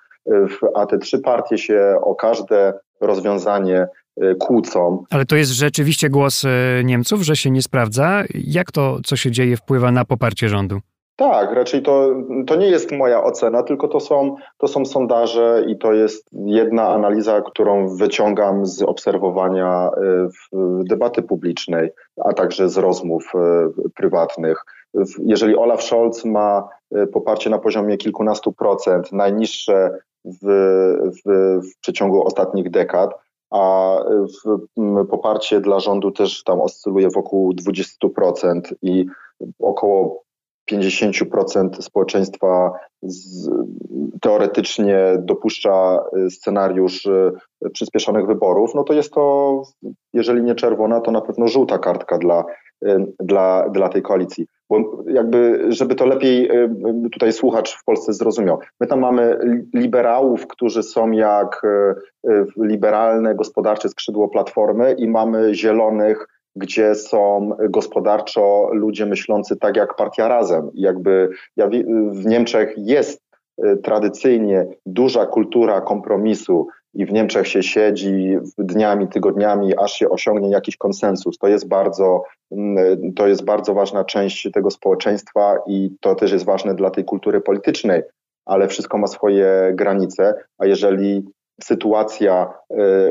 a 0.76 0.86
te 0.86 0.98
trzy 0.98 1.20
partie 1.20 1.58
się 1.58 1.96
o 2.02 2.16
każde 2.16 2.74
rozwiązanie 3.02 3.88
y, 4.24 4.36
kłócą. 4.36 5.04
Ale 5.10 5.26
to 5.26 5.36
jest 5.36 5.52
rzeczywiście 5.52 6.10
głos 6.10 6.44
y, 6.44 6.48
Niemców, 6.84 7.22
że 7.22 7.36
się 7.36 7.52
nie 7.52 7.62
sprawdza. 7.62 8.24
Jak 8.34 8.72
to, 8.72 8.98
co 9.06 9.16
się 9.16 9.32
dzieje, 9.32 9.58
wpływa 9.58 9.92
na 9.92 10.06
poparcie 10.06 10.50
rządu? 10.50 10.80
Tak, 11.16 11.54
raczej 11.54 11.82
to, 11.82 12.10
to 12.48 12.56
nie 12.56 12.68
jest 12.68 12.92
moja 12.92 13.24
ocena, 13.24 13.64
tylko 13.64 13.88
to 13.88 14.00
są, 14.00 14.36
to 14.58 14.68
są 14.68 14.86
sondaże 14.86 15.64
i 15.68 15.78
to 15.78 15.94
jest 15.94 16.30
jedna 16.34 16.90
analiza, 16.90 17.42
którą 17.42 17.96
wyciągam 17.96 18.66
z 18.66 18.82
obserwowania 18.82 19.90
y, 20.54 20.58
debaty 20.84 21.22
publicznej, 21.22 21.90
a 22.26 22.34
także 22.34 22.70
z 22.70 22.78
rozmów 22.78 23.34
prywatnych. 23.96 24.66
Jeżeli 25.26 25.58
Olaf 25.58 25.84
Scholz 25.84 26.26
ma 26.26 26.70
poparcie 27.14 27.50
na 27.50 27.60
poziomie 27.60 27.98
kilkunastu 27.98 28.52
procent, 28.54 29.12
najniższe 29.12 29.92
w, 30.26 30.46
w, 31.26 31.60
w 31.68 31.80
przeciągu 31.80 32.24
ostatnich 32.28 32.72
dekad, 32.72 33.14
a 33.52 33.96
w, 34.46 35.06
poparcie 35.06 35.62
dla 35.62 35.80
rządu 35.80 36.12
też 36.12 36.44
tam 36.44 36.62
oscyluje 36.62 37.10
wokół 37.10 37.54
20% 37.54 38.62
i 38.82 39.06
około 39.60 40.24
50% 40.72 41.82
społeczeństwa 41.82 42.72
z, 43.02 43.50
teoretycznie 44.22 44.98
dopuszcza 45.20 46.00
scenariusz 46.30 47.08
przyspieszonych 47.74 48.28
wyborów, 48.28 48.76
no 48.76 48.84
to 48.84 48.94
jest 48.94 49.14
to, 49.14 49.62
jeżeli 50.14 50.44
nie 50.44 50.56
czerwona, 50.56 51.02
to 51.02 51.12
na 51.12 51.22
pewno 51.22 51.48
żółta 51.48 51.80
kartka 51.80 52.18
dla, 52.18 52.44
dla, 53.20 53.70
dla 53.70 53.90
tej 53.90 54.02
koalicji. 54.02 54.48
Bo 54.72 55.04
jakby, 55.08 55.66
żeby 55.70 55.96
to 55.96 56.06
lepiej 56.06 56.52
y, 56.52 56.70
y, 57.06 57.10
tutaj 57.12 57.34
słuchacz 57.34 57.76
w 57.76 57.84
Polsce 57.84 58.14
zrozumiał. 58.14 58.60
My 58.80 58.88
tam 58.88 59.00
mamy 59.00 59.40
liberałów, 59.74 60.48
którzy 60.48 60.84
są 60.84 61.12
jak 61.12 61.62
y, 62.28 62.46
liberalne 62.58 63.36
gospodarcze 63.36 63.90
skrzydło 63.90 64.30
Platformy 64.30 64.96
i 64.98 65.08
mamy 65.08 65.56
zielonych, 65.56 66.28
gdzie 66.56 66.96
są 66.96 67.50
gospodarczo 67.70 68.70
ludzie 68.74 69.06
myślący 69.06 69.58
tak 69.58 69.78
jak 69.78 69.96
partia 69.96 70.28
Razem. 70.28 70.70
Jakby 70.74 71.30
w 72.12 72.26
Niemczech 72.26 72.74
jest 72.78 73.22
tradycyjnie 73.84 74.66
duża 74.86 75.26
kultura 75.26 75.82
kompromisu 75.82 76.68
i 76.94 77.06
w 77.06 77.12
Niemczech 77.12 77.48
się 77.48 77.64
siedzi 77.64 78.38
dniami, 78.58 79.08
tygodniami, 79.08 79.78
aż 79.78 79.94
się 79.94 80.10
osiągnie 80.10 80.50
jakiś 80.50 80.78
konsensus. 80.78 81.38
To 81.38 81.48
jest 81.48 81.68
bardzo, 81.68 82.24
mm, 82.52 83.14
to 83.14 83.28
jest 83.28 83.46
bardzo 83.46 83.74
ważna 83.74 84.04
część 84.04 84.50
tego 84.54 84.72
społeczeństwa 84.72 85.58
i 85.68 85.90
to 86.00 86.16
też 86.16 86.32
jest 86.32 86.46
ważne 86.46 86.76
dla 86.76 86.90
tej 86.90 87.06
kultury 87.06 87.42
politycznej, 87.42 88.02
ale 88.46 88.68
wszystko 88.68 88.98
ma 88.98 89.08
swoje 89.08 89.72
granice, 89.76 90.34
a 90.58 90.66
jeżeli 90.66 91.26
sytuacja 91.64 92.54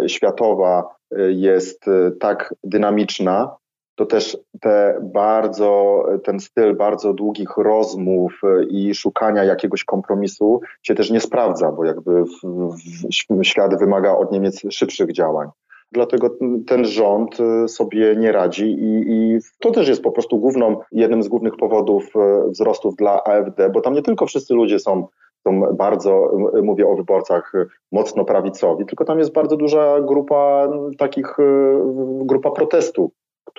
y, 0.04 0.08
światowa 0.08 0.94
y, 1.18 1.32
jest 1.32 1.88
y, 1.88 2.12
tak 2.20 2.54
dynamiczna, 2.64 3.56
to 3.94 4.06
też 4.06 4.38
te 4.60 5.00
bardzo, 5.02 6.04
ten 6.24 6.40
styl 6.40 6.76
bardzo 6.76 7.14
długich 7.14 7.56
rozmów 7.56 8.40
i 8.68 8.94
szukania 8.94 9.44
jakiegoś 9.44 9.84
kompromisu 9.84 10.60
się 10.82 10.94
też 10.94 11.10
nie 11.10 11.20
sprawdza, 11.20 11.72
bo 11.72 11.84
jakby 11.84 12.24
w, 12.24 12.30
w, 13.30 13.44
świat 13.44 13.78
wymaga 13.78 14.12
od 14.12 14.32
Niemiec 14.32 14.62
szybszych 14.70 15.12
działań. 15.12 15.48
Dlatego 15.92 16.30
ten 16.66 16.84
rząd 16.84 17.38
sobie 17.66 18.16
nie 18.16 18.32
radzi 18.32 18.64
i, 18.64 19.04
i, 19.08 19.38
to 19.60 19.70
też 19.70 19.88
jest 19.88 20.02
po 20.02 20.12
prostu 20.12 20.38
główną, 20.38 20.76
jednym 20.92 21.22
z 21.22 21.28
głównych 21.28 21.56
powodów 21.56 22.12
wzrostów 22.48 22.96
dla 22.96 23.24
AfD, 23.24 23.70
bo 23.70 23.80
tam 23.80 23.94
nie 23.94 24.02
tylko 24.02 24.26
wszyscy 24.26 24.54
ludzie 24.54 24.78
są 24.78 25.06
są 25.48 25.60
bardzo, 25.60 26.32
mówię 26.62 26.88
o 26.88 26.96
wyborcach 26.96 27.52
mocno 27.92 28.24
prawicowi, 28.24 28.86
tylko 28.86 29.04
tam 29.04 29.18
jest 29.18 29.32
bardzo 29.32 29.56
duża 29.56 30.00
grupa 30.00 30.68
takich, 30.98 31.36
grupa 32.20 32.50
protestu, 32.50 33.10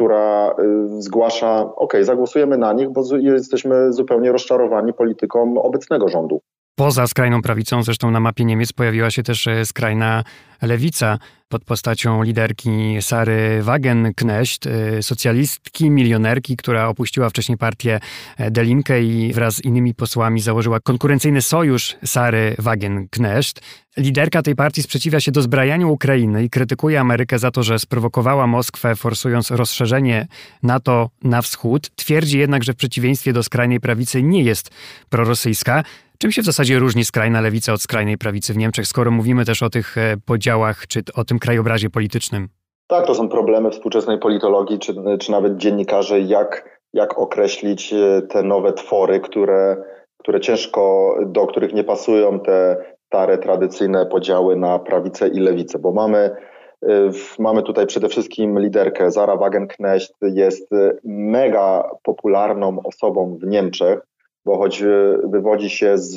która 0.02 0.56
zgłasza, 1.00 1.76
ok, 1.76 1.94
zagłosujemy 2.02 2.58
na 2.58 2.74
nich, 2.74 2.90
bo 2.90 3.04
jesteśmy 3.20 3.94
zupełnie 3.94 4.32
rozczarowani 4.32 4.94
polityką 4.94 5.62
obecnego 5.62 6.08
rządu. 6.08 6.42
Poza 6.76 7.08
skrajną 7.08 7.42
prawicą, 7.42 7.84
zresztą 7.84 8.12
na 8.12 8.20
mapie 8.20 8.46
Niemiec 8.46 8.74
pojawiła 8.74 9.12
się 9.12 9.24
też 9.24 9.48
e, 9.48 9.66
skrajna 9.66 10.24
lewica 10.62 11.20
pod 11.50 11.66
postacią 11.66 12.24
liderki 12.24 12.98
Sary 13.02 13.64
Wagenknecht, 13.64 14.68
e, 14.68 15.04
socjalistki, 15.04 15.90
milionerki, 15.90 16.58
która 16.58 16.88
opuściła 16.88 17.30
wcześniej 17.30 17.58
partię 17.58 18.00
e, 18.38 18.52
Delinkę 18.52 19.04
i 19.04 19.34
wraz 19.34 19.56
z 19.56 19.66
innymi 19.66 19.94
posłami 19.94 20.42
założyła 20.42 20.80
konkurencyjny 20.80 21.42
sojusz 21.42 21.96
Sary 22.06 22.56
Wagenknecht. 22.60 23.62
Liderka 23.98 24.42
tej 24.42 24.56
partii 24.56 24.84
sprzeciwia 24.84 25.20
się 25.20 25.32
dozbrajaniu 25.32 25.92
Ukrainy 25.92 26.44
i 26.44 26.50
krytykuje 26.50 27.00
Amerykę 27.00 27.40
za 27.40 27.52
to, 27.52 27.64
że 27.64 27.80
sprowokowała 27.80 28.48
Moskwę, 28.48 28.96
forsując 28.96 29.52
rozszerzenie 29.52 30.28
NATO 30.64 31.10
na 31.24 31.42
wschód. 31.42 31.90
Twierdzi 31.96 32.40
jednak, 32.40 32.64
że 32.64 32.74
w 32.74 32.76
przeciwieństwie 32.76 33.34
do 33.34 33.44
skrajnej 33.44 33.80
prawicy 33.80 34.24
nie 34.24 34.44
jest 34.44 34.72
prorosyjska. 35.10 35.84
Czym 36.22 36.32
się 36.32 36.42
w 36.42 36.46
zasadzie 36.46 36.80
różni 36.80 37.06
skrajna 37.06 37.42
lewica 37.42 37.74
od 37.74 37.82
skrajnej 37.82 38.18
prawicy 38.18 38.54
w 38.54 38.58
Niemczech, 38.58 38.88
skoro 38.88 39.12
mówimy 39.12 39.46
też 39.46 39.64
o 39.64 39.70
tych 39.70 39.98
e, 39.98 40.18
podziałach 40.26 40.88
czy 40.88 41.02
o 41.16 41.24
tym 41.24 41.40
krajobrazie 41.40 41.90
politycznym? 41.90 42.50
Tak, 42.88 43.08
to 43.08 43.16
są 43.16 43.30
problemy 43.30 43.72
współczesnej 43.72 44.20
politologii, 44.20 44.80
czy, 44.80 44.94
czy 45.20 45.32
nawet 45.32 45.58
dziennikarzy, 45.58 46.22
jak, 46.22 46.80
jak 46.94 47.20
określić 47.20 47.94
e, 47.94 48.22
te 48.22 48.44
nowe 48.44 48.74
twory, 48.74 49.20
które, 49.20 49.84
które 50.18 50.40
ciężko, 50.40 51.16
do 51.26 51.48
których 51.48 51.74
nie 51.74 51.84
pasują 51.84 52.40
te 52.40 52.86
stare, 53.06 53.38
tradycyjne 53.38 54.06
podziały 54.06 54.56
na 54.56 54.80
prawicę 54.80 55.28
i 55.28 55.40
lewicę, 55.40 55.80
bo 55.80 55.92
mamy 55.92 56.18
e, 56.18 57.12
Mamy 57.40 57.64
tutaj 57.64 57.86
przede 57.88 58.10
wszystkim 58.10 58.60
liderkę 58.60 59.12
Zara 59.12 59.36
Wagenknecht, 59.36 60.14
jest 60.22 60.70
mega 61.04 61.90
popularną 62.04 62.78
osobą 62.84 63.38
w 63.42 63.48
Niemczech 63.48 64.11
bo 64.46 64.58
choć 64.58 64.82
e, 64.82 65.18
wywodzi 65.24 65.70
się 65.70 65.98
z, 65.98 66.14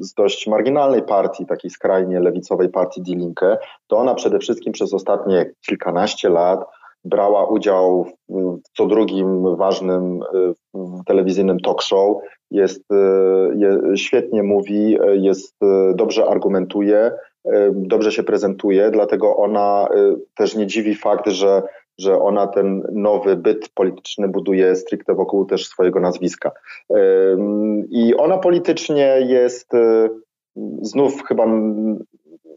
z 0.00 0.14
dość 0.14 0.46
marginalnej 0.46 1.02
partii, 1.02 1.46
takiej 1.46 1.70
skrajnie 1.70 2.20
lewicowej 2.20 2.68
partii 2.68 3.02
Die 3.02 3.16
Linke, 3.16 3.58
to 3.86 3.96
ona 3.96 4.14
przede 4.14 4.38
wszystkim 4.38 4.72
przez 4.72 4.94
ostatnie 4.94 5.50
kilkanaście 5.66 6.28
lat 6.28 6.64
brała 7.04 7.46
udział 7.46 8.06
w 8.28 8.58
co 8.76 8.86
drugim 8.86 9.56
ważnym 9.56 10.20
e, 10.22 10.54
telewizyjnym 11.06 11.60
talk 11.60 11.82
show. 11.82 12.16
Jest, 12.50 12.84
e, 12.92 13.96
świetnie 13.96 14.42
mówi, 14.42 14.98
jest, 15.12 15.56
dobrze 15.94 16.26
argumentuje, 16.26 17.12
dobrze 17.72 18.12
się 18.12 18.22
prezentuje, 18.22 18.90
dlatego 18.90 19.36
ona 19.36 19.88
też 20.34 20.56
nie 20.56 20.66
dziwi 20.66 20.94
fakt, 20.94 21.26
że 21.26 21.62
że 21.98 22.20
ona 22.20 22.46
ten 22.46 22.82
nowy 22.92 23.36
byt 23.36 23.68
polityczny 23.68 24.28
buduje 24.28 24.76
stricte 24.76 25.14
wokół 25.14 25.44
też 25.44 25.66
swojego 25.66 26.00
nazwiska. 26.00 26.50
I 27.90 28.14
ona 28.16 28.38
politycznie 28.38 29.20
jest 29.20 29.74
y, 29.74 30.10
znów 30.82 31.22
chyba 31.22 31.46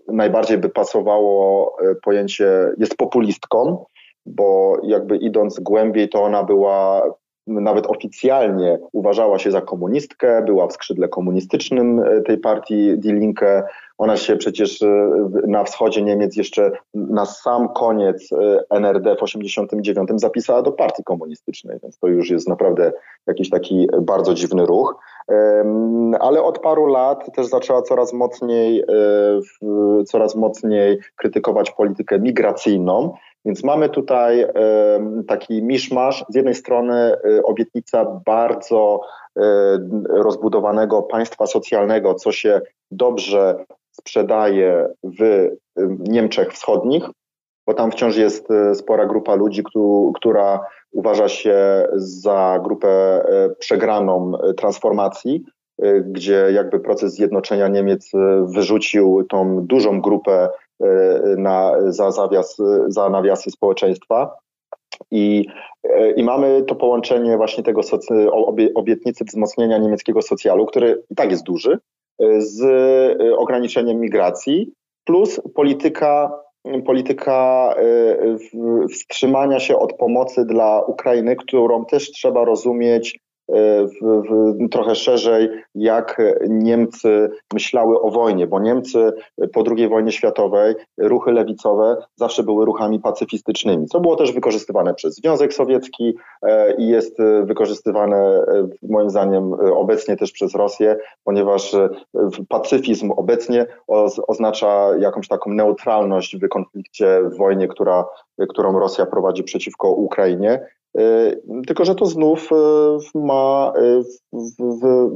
najbardziej 0.08 0.58
by 0.58 0.70
pasowało 0.70 1.76
y, 1.92 1.96
pojęcie, 1.96 2.74
jest 2.78 2.98
populistką, 2.98 3.86
bo 4.26 4.78
jakby 4.84 5.18
idąc 5.18 5.60
głębiej, 5.60 6.10
to 6.10 6.24
ona 6.24 6.44
była 6.44 7.04
nawet 7.48 7.88
oficjalnie 7.88 8.80
uważała 8.92 9.40
się 9.40 9.52
za 9.52 9.62
komunistkę, 9.62 10.42
była 10.46 10.68
w 10.68 10.74
skrzydle 10.74 11.08
komunistycznym 11.08 12.00
y, 12.00 12.22
tej 12.22 12.38
partii 12.38 12.98
Die 12.98 13.14
Linke, 13.14 13.64
ona 14.02 14.18
się 14.18 14.38
przecież 14.38 14.82
e, 14.82 15.12
na 15.48 15.64
wschodzie 15.64 16.02
Niemiec 16.02 16.36
jeszcze 16.36 16.72
na 16.94 17.26
sam 17.26 17.70
koniec 17.70 18.34
e, 18.34 18.64
NRD 18.70 19.16
w 19.16 19.20
1989 19.20 20.22
zapisała 20.22 20.62
do 20.62 20.72
partii 20.72 21.04
komunistycznej, 21.04 21.80
więc 21.84 22.00
to 22.00 22.08
już 22.08 22.30
jest 22.30 22.50
naprawdę 22.50 22.92
jakiś 23.28 23.50
taki 23.50 23.88
bardzo 24.02 24.34
dziwny 24.34 24.66
ruch. 24.66 24.96
Ale 26.20 26.44
od 26.44 26.60
paru 26.60 26.86
lat 26.86 27.36
też 27.36 27.48
zaczęła 27.48 27.82
coraz 27.82 28.14
mocniej, 28.14 28.82
e, 28.82 30.04
coraz 30.06 30.36
mocniej 30.36 31.00
krytykować 31.16 31.72
politykę 31.72 32.20
migracyjną. 32.20 33.14
Więc 33.46 33.64
mamy 33.64 33.90
tutaj 33.90 34.46
taki 35.28 35.64
miszmasz. 35.64 36.26
Z 36.30 36.36
jednej 36.36 36.56
strony 36.56 37.16
obietnica 37.44 38.22
bardzo 38.26 39.02
rozbudowanego 40.10 41.04
państwa 41.04 41.48
socjalnego, 41.48 42.14
co 42.14 42.32
się 42.32 42.62
dobrze 42.92 43.66
sprzedaje 43.92 44.88
w 45.04 45.50
Niemczech 46.00 46.54
Wschodnich, 46.54 47.04
bo 47.68 47.74
tam 47.74 47.92
wciąż 47.92 48.18
jest 48.18 48.52
e, 48.52 48.76
spora 48.76 49.06
grupa 49.06 49.36
ludzi, 49.36 49.64
która 50.16 50.66
uważa 50.92 51.30
się 51.30 51.88
za 51.96 52.60
grupę 52.64 52.90
e, 52.90 53.50
przegraną 53.60 54.32
e, 54.38 54.54
transformacji, 54.54 55.44
gdzie 56.06 56.48
jakby 56.54 56.80
proces 56.80 57.14
zjednoczenia 57.14 57.68
Niemiec 57.68 58.12
wyrzucił 58.46 59.24
tą 59.30 59.66
dużą 59.66 60.02
grupę 60.02 60.50
na, 61.38 61.74
za, 61.88 62.12
zawias, 62.12 62.58
za 62.88 63.10
nawiasy 63.10 63.52
społeczeństwa. 63.52 64.38
I, 65.12 65.46
I 66.16 66.24
mamy 66.24 66.64
to 66.64 66.76
połączenie 66.76 67.38
właśnie 67.38 67.64
tego 67.64 67.82
obietnicy 68.76 69.26
wzmocnienia 69.26 69.78
niemieckiego 69.78 70.22
socjalu, 70.22 70.66
który 70.66 71.04
i 71.10 71.16
tak 71.16 71.32
jest 71.32 71.44
duży, 71.44 71.80
z 72.38 72.62
y, 73.22 73.38
ograniczeniem 73.38 74.00
migracji, 74.00 74.74
plus 75.06 75.42
polityka, 75.56 76.32
polityka 76.86 77.74
y, 78.54 78.88
wstrzymania 78.88 79.60
się 79.60 79.78
od 79.78 79.94
pomocy 79.94 80.46
dla 80.46 80.82
Ukrainy, 80.82 81.36
którą 81.36 81.86
też 81.86 82.12
trzeba 82.12 82.46
rozumieć 82.46 83.20
w, 83.52 84.24
w, 84.30 84.70
trochę 84.70 84.96
szerzej, 84.96 85.50
jak 85.76 86.22
Niemcy 86.50 87.30
myślały 87.54 88.02
o 88.02 88.12
wojnie, 88.12 88.48
bo 88.48 88.60
Niemcy 88.60 89.14
po 89.54 89.64
II 89.78 89.88
wojnie 89.88 90.12
światowej, 90.12 90.76
ruchy 90.98 91.32
lewicowe 91.32 91.98
zawsze 92.16 92.44
były 92.44 92.66
ruchami 92.66 93.00
pacyfistycznymi, 93.00 93.88
co 93.88 94.00
było 94.00 94.16
też 94.16 94.32
wykorzystywane 94.32 94.94
przez 94.94 95.16
Związek 95.16 95.54
Sowiecki 95.54 96.14
e, 96.44 96.76
i 96.76 96.88
jest 96.88 97.18
wykorzystywane 97.44 98.18
e, 98.18 98.68
moim 98.90 99.10
zdaniem 99.10 99.54
obecnie 99.54 100.18
też 100.18 100.32
przez 100.32 100.56
Rosję, 100.56 100.98
ponieważ 101.24 101.74
e, 101.74 101.90
pacyfizm 102.50 103.12
obecnie 103.12 103.66
oznacza 104.28 104.90
jakąś 105.00 105.28
taką 105.28 105.54
neutralność 105.54 106.38
w 106.38 106.48
konflikcie, 106.50 107.22
w 107.24 107.38
wojnie, 107.38 107.68
która, 107.68 108.06
którą 108.50 108.80
Rosja 108.80 109.06
prowadzi 109.06 109.44
przeciwko 109.44 109.92
Ukrainie. 109.92 110.68
E, 110.98 111.36
tylko, 111.68 111.86
że 111.86 111.96
to 111.96 112.06
znów 112.06 112.50
e, 112.52 113.20
ma, 113.20 113.74
e, 113.76 114.02
w, 114.34 114.82
w, 114.82 115.12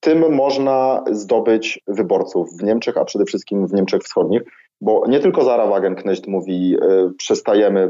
tym 0.00 0.34
można 0.34 1.04
zdobyć 1.10 1.80
wyborców 1.86 2.48
w 2.58 2.62
Niemczech, 2.62 2.96
a 2.96 3.04
przede 3.04 3.24
wszystkim 3.24 3.66
w 3.66 3.72
Niemczech 3.72 4.02
Wschodnich, 4.02 4.42
bo 4.80 5.02
nie 5.08 5.20
tylko 5.20 5.44
Zara 5.44 5.66
Wagenknecht 5.66 6.26
mówi, 6.26 6.76
przestajemy 7.18 7.88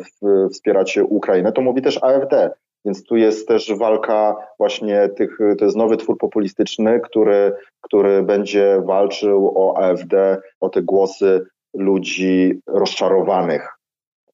wspierać 0.53 0.99
Ukrainę, 1.09 1.53
to 1.53 1.62
mówi 1.62 1.83
też 1.83 2.03
AfD. 2.03 2.51
Więc 2.85 3.05
tu 3.05 3.16
jest 3.16 3.49
też 3.49 3.73
walka 3.79 4.37
właśnie 4.59 5.09
tych, 5.09 5.38
to 5.59 5.64
jest 5.64 5.77
nowy 5.77 5.97
twór 5.97 6.19
populistyczny, 6.19 7.01
który, 7.01 7.53
który 7.81 8.23
będzie 8.23 8.83
walczył 8.85 9.53
o 9.57 9.79
AfD, 9.79 10.43
o 10.61 10.69
te 10.69 10.83
głosy 10.83 11.47
ludzi 11.75 12.61
rozczarowanych 12.66 13.80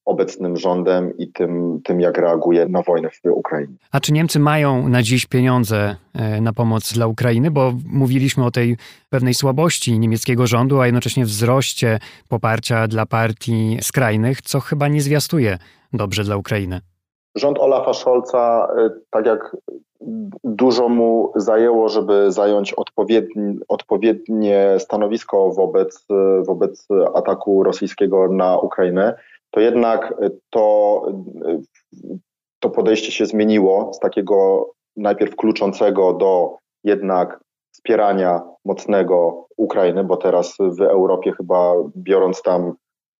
obecnym 0.07 0.57
rządem 0.57 1.17
i 1.17 1.31
tym, 1.31 1.81
tym, 1.83 2.01
jak 2.01 2.17
reaguje 2.17 2.65
na 2.65 2.81
wojnę 2.81 3.09
w 3.09 3.19
Ukrainie. 3.31 3.75
A 3.91 3.99
czy 3.99 4.13
Niemcy 4.13 4.39
mają 4.39 4.89
na 4.89 5.03
dziś 5.03 5.25
pieniądze 5.25 5.95
e, 6.13 6.41
na 6.41 6.53
pomoc 6.53 6.93
dla 6.93 7.07
Ukrainy? 7.07 7.51
Bo 7.51 7.73
mówiliśmy 7.85 8.45
o 8.45 8.51
tej 8.51 8.77
pewnej 9.09 9.33
słabości 9.33 9.99
niemieckiego 9.99 10.47
rządu, 10.47 10.81
a 10.81 10.85
jednocześnie 10.85 11.25
wzroście 11.25 11.99
poparcia 12.29 12.87
dla 12.87 13.05
partii 13.05 13.77
skrajnych, 13.81 14.41
co 14.41 14.59
chyba 14.59 14.87
nie 14.87 15.01
zwiastuje 15.01 15.57
dobrze 15.93 16.23
dla 16.23 16.37
Ukrainy. 16.37 16.81
Rząd 17.35 17.59
Olafa 17.59 17.93
Scholza, 17.93 18.67
e, 18.77 18.89
tak 19.09 19.25
jak 19.25 19.55
dużo 20.43 20.89
mu 20.89 21.31
zajęło, 21.35 21.89
żeby 21.89 22.31
zająć 22.31 22.73
odpowiednie, 22.73 23.53
odpowiednie 23.67 24.75
stanowisko 24.77 25.51
wobec, 25.51 26.05
e, 26.09 26.43
wobec 26.43 26.87
ataku 27.13 27.63
rosyjskiego 27.63 28.27
na 28.31 28.57
Ukrainę, 28.57 29.15
to 29.57 29.61
jednak 29.61 30.13
to, 30.49 31.05
to 31.09 31.11
to 32.59 32.69
podejście 32.69 33.11
się 33.11 33.25
zmieniło 33.25 33.93
z 33.93 33.99
takiego 33.99 34.69
najpierw 34.97 35.35
kluczącego 35.35 36.13
do 36.13 36.57
jednak 36.83 37.39
wspierania 37.73 38.41
mocnego 38.65 39.47
Ukrainy, 39.57 40.03
bo 40.03 40.17
teraz 40.17 40.55
w 40.59 40.81
Europie 40.81 41.33
chyba 41.37 41.73
biorąc 41.95 42.41
tam 42.41 42.73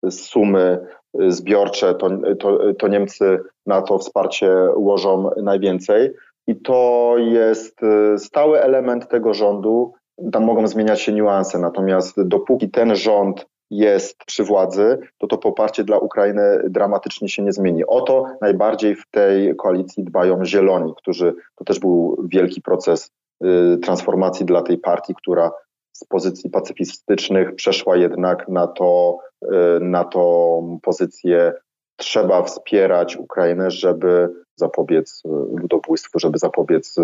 sumy 0.10 0.88
zbiorcze, 1.28 1.96
to, 1.96 2.10
to, 2.40 2.74
to 2.74 2.88
Niemcy 2.88 3.40
na 3.66 3.82
to 3.82 3.98
wsparcie 3.98 4.50
łożą 4.76 5.30
najwięcej. 5.44 6.12
I 6.48 6.56
to 6.56 7.14
jest 7.18 7.80
stały 8.18 8.62
element 8.62 9.10
tego 9.10 9.34
rządu. 9.34 9.94
Tam 10.32 10.46
mogą 10.46 10.68
zmieniać 10.68 11.02
się 11.02 11.14
niuanse, 11.14 11.60
natomiast 11.60 12.24
dopóki 12.24 12.70
ten 12.70 12.96
rząd 12.96 13.46
jest 13.72 14.18
przy 14.26 14.44
władzy, 14.44 14.98
to 15.18 15.28
to 15.28 15.38
poparcie 15.38 15.84
dla 15.84 15.98
Ukrainy 15.98 16.62
dramatycznie 16.70 17.30
się 17.30 17.44
nie 17.44 17.54
zmieni. 17.54 17.86
O 17.86 18.02
to 18.02 18.26
najbardziej 18.42 18.96
w 18.96 19.08
tej 19.12 19.56
koalicji 19.56 20.04
dbają 20.04 20.46
zieloni, 20.46 20.94
którzy, 20.98 21.36
to 21.56 21.66
też 21.66 21.80
był 21.80 22.28
wielki 22.32 22.62
proces 22.62 23.12
y, 23.44 23.78
transformacji 23.78 24.46
dla 24.46 24.62
tej 24.62 24.78
partii, 24.78 25.16
która 25.16 25.52
z 25.92 26.04
pozycji 26.04 26.50
pacyfistycznych 26.50 27.56
przeszła 27.56 27.98
jednak 27.98 28.50
na 28.50 28.68
to, 28.68 29.18
y, 29.44 29.48
na 29.82 30.04
tą 30.04 30.80
pozycję 30.82 31.54
trzeba 31.96 32.44
wspierać 32.44 33.18
Ukrainę, 33.18 33.72
żeby 33.72 34.30
zapobiec 34.56 35.22
y, 35.26 35.30
ludobójstwu, 35.62 36.20
żeby 36.20 36.38
zapobiec 36.38 36.96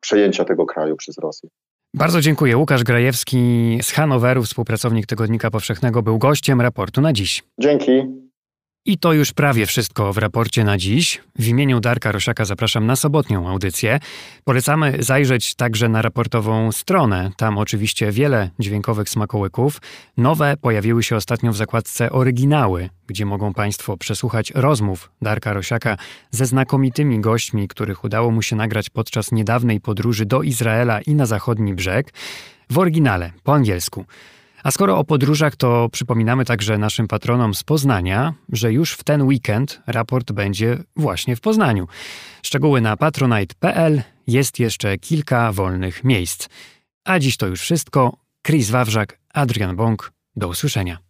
przejęcia 0.00 0.44
tego 0.44 0.66
kraju 0.66 0.96
przez 0.96 1.18
Rosję. 1.18 1.48
Bardzo 1.94 2.20
dziękuję. 2.20 2.56
Łukasz 2.56 2.84
Grajewski 2.84 3.78
z 3.82 3.90
Hanoweru, 3.90 4.42
współpracownik 4.42 5.06
Tygodnika 5.06 5.50
Powszechnego, 5.50 6.02
był 6.02 6.18
gościem 6.18 6.60
raportu 6.60 7.00
na 7.00 7.12
dziś. 7.12 7.42
Dzięki. 7.60 7.90
I 8.84 8.98
to 8.98 9.12
już 9.12 9.32
prawie 9.32 9.66
wszystko 9.66 10.12
w 10.12 10.18
raporcie 10.18 10.64
na 10.64 10.78
dziś. 10.78 11.20
W 11.38 11.48
imieniu 11.48 11.80
Darka 11.80 12.12
Roszaka 12.12 12.44
zapraszam 12.44 12.86
na 12.86 12.96
sobotnią 12.96 13.48
audycję. 13.48 14.00
Polecamy 14.44 14.96
zajrzeć 14.98 15.54
także 15.54 15.88
na 15.88 16.02
raportową 16.02 16.72
stronę. 16.72 17.30
Tam 17.36 17.58
oczywiście 17.58 18.12
wiele 18.12 18.50
dźwiękowych 18.58 19.08
smakołyków. 19.08 19.80
Nowe 20.16 20.56
pojawiły 20.56 21.02
się 21.02 21.16
ostatnio 21.16 21.52
w 21.52 21.56
zakładce 21.56 22.10
oryginały, 22.10 22.90
gdzie 23.06 23.26
mogą 23.26 23.54
Państwo 23.54 23.96
przesłuchać 23.96 24.52
rozmów 24.54 25.10
Darka 25.22 25.52
Rosiaka 25.52 25.96
ze 26.30 26.46
znakomitymi 26.46 27.20
gośćmi, 27.20 27.68
których 27.68 28.04
udało 28.04 28.30
mu 28.30 28.42
się 28.42 28.56
nagrać 28.56 28.90
podczas 28.90 29.32
niedawnej 29.32 29.80
podróży 29.80 30.26
do 30.26 30.42
Izraela 30.42 31.00
i 31.00 31.14
na 31.14 31.26
zachodni 31.26 31.74
brzeg. 31.74 32.12
W 32.70 32.78
oryginale, 32.78 33.32
po 33.44 33.54
angielsku. 33.54 34.04
A 34.64 34.70
skoro 34.70 34.98
o 34.98 35.04
podróżach, 35.04 35.56
to 35.56 35.88
przypominamy 35.92 36.44
także 36.44 36.78
naszym 36.78 37.08
patronom 37.08 37.54
z 37.54 37.62
Poznania, 37.62 38.34
że 38.52 38.72
już 38.72 38.92
w 38.92 39.04
ten 39.04 39.22
weekend 39.22 39.80
raport 39.86 40.32
będzie 40.32 40.78
właśnie 40.96 41.36
w 41.36 41.40
Poznaniu. 41.40 41.88
Szczegóły 42.42 42.80
na 42.80 42.96
patronite.pl 42.96 44.02
jest 44.26 44.58
jeszcze 44.58 44.98
kilka 44.98 45.52
wolnych 45.52 46.04
miejsc. 46.04 46.48
A 47.04 47.18
dziś 47.18 47.36
to 47.36 47.46
już 47.46 47.60
wszystko. 47.60 48.16
Chris 48.46 48.70
Wawrzak, 48.70 49.18
Adrian 49.34 49.76
Bąk. 49.76 50.12
Do 50.36 50.48
usłyszenia. 50.48 51.09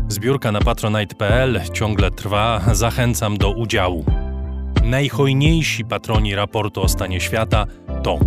Zbiórka 0.11 0.51
na 0.51 0.59
patronite.pl 0.59 1.61
ciągle 1.73 2.11
trwa, 2.11 2.61
zachęcam 2.71 3.37
do 3.37 3.51
udziału. 3.51 4.05
Najhojniejsi 4.83 5.85
patroni 5.85 6.35
raportu 6.35 6.81
o 6.81 6.87
stanie 6.87 7.21
świata 7.21 7.65
to 8.03 8.19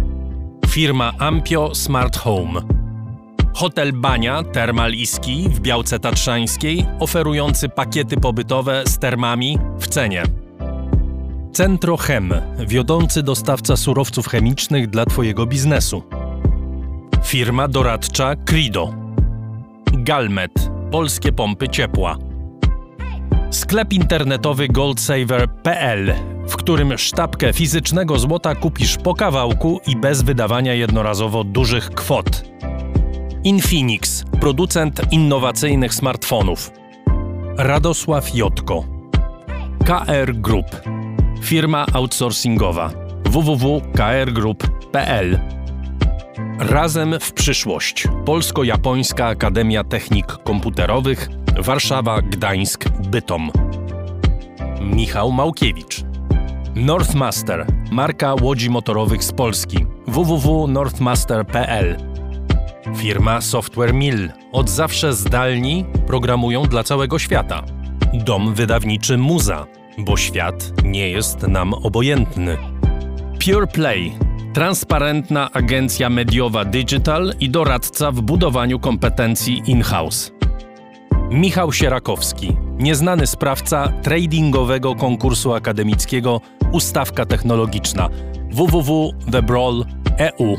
firma 0.69 1.13
Ampio 1.19 1.75
Smart 1.75 2.17
Home, 2.19 2.61
Hotel 3.55 3.93
Bania 3.93 4.43
Termal 4.43 4.93
Iski 4.93 5.49
w 5.49 5.61
Białce 5.61 5.99
Tatrzańskiej, 5.99 6.87
oferujący 7.01 7.69
pakiety 7.69 8.17
pobytowe 8.17 8.83
z 8.87 8.99
termami 8.99 9.59
w 9.79 9.89
cenie. 9.89 10.23
Centro 11.53 11.97
Chem, 11.97 12.35
wiodący 12.67 13.23
dostawca 13.23 13.77
surowców 13.77 14.27
chemicznych 14.27 14.91
dla 14.91 15.07
Twojego 15.07 15.47
biznesu. 15.47 16.03
Firma 17.25 17.69
doradcza 17.69 18.37
Crido. 18.37 18.95
Galmet, 19.93 20.74
polskie 20.95 21.33
pompy 21.33 21.69
ciepła. 21.69 22.17
Sklep 23.51 23.93
internetowy 23.93 24.69
goldsaver.pl, 24.69 26.15
w 26.49 26.57
którym 26.57 26.99
sztabkę 26.99 27.53
fizycznego 27.53 28.19
złota 28.19 28.55
kupisz 28.55 28.97
po 28.97 29.15
kawałku 29.15 29.81
i 29.87 29.97
bez 29.97 30.23
wydawania 30.23 30.75
jednorazowo 30.75 31.45
dużych 31.45 31.91
kwot. 31.91 32.45
Infinix, 33.45 34.25
producent 34.41 35.03
innowacyjnych 35.11 35.95
smartfonów. 35.95 36.71
Radosław 37.57 38.35
Jotko. 38.35 38.85
KR 39.85 40.35
Group, 40.35 40.81
firma 41.43 41.87
outsourcingowa 41.93 42.91
www.krgroup.pl 43.25 45.39
Razem 46.59 47.21
w 47.21 47.33
przyszłość. 47.33 48.09
Polsko-Japońska 48.25 49.27
Akademia 49.27 49.85
Technik 49.85 50.27
Komputerowych 50.27 51.29
Warszawa, 51.59 52.23
Gdańsk, 52.23 52.89
Bytom. 52.89 53.51
Michał 54.81 55.33
Małkiewicz. 55.33 56.05
Northmaster, 56.75 57.67
marka 57.91 58.35
łodzi 58.43 58.71
motorowych 58.71 59.25
z 59.25 59.33
Polski. 59.33 59.87
www.northmaster.pl 60.07 61.97
Firma 62.97 63.41
Software 63.41 63.95
Mill. 63.95 64.31
Od 64.53 64.71
zawsze 64.71 65.13
zdalni 65.13 65.85
programują 66.07 66.63
dla 66.63 66.83
całego 66.83 67.19
świata. 67.19 67.63
Dom 68.13 68.55
wydawniczy 68.55 69.19
Muza, 69.19 69.67
bo 69.99 70.17
świat 70.17 70.73
nie 70.85 71.11
jest 71.11 71.43
nam 71.43 71.75
obojętny. 71.75 72.59
Pure 73.45 73.67
Play 73.67 74.13
transparentna 74.55 75.51
agencja 75.53 76.11
mediowa 76.11 76.65
Digital 76.65 77.35
i 77.41 77.51
doradca 77.51 78.11
w 78.11 78.21
budowaniu 78.21 78.79
kompetencji 78.79 79.63
in-house. 79.67 80.33
Michał 81.31 81.73
Sierakowski, 81.73 82.57
nieznany 82.79 83.27
sprawca 83.27 83.89
tradingowego 84.03 84.95
konkursu 84.95 85.55
akademickiego 85.55 86.41
Ustawka 86.73 87.27
Technologiczna 87.27 88.09
www.thebrawl.eu. 88.51 90.57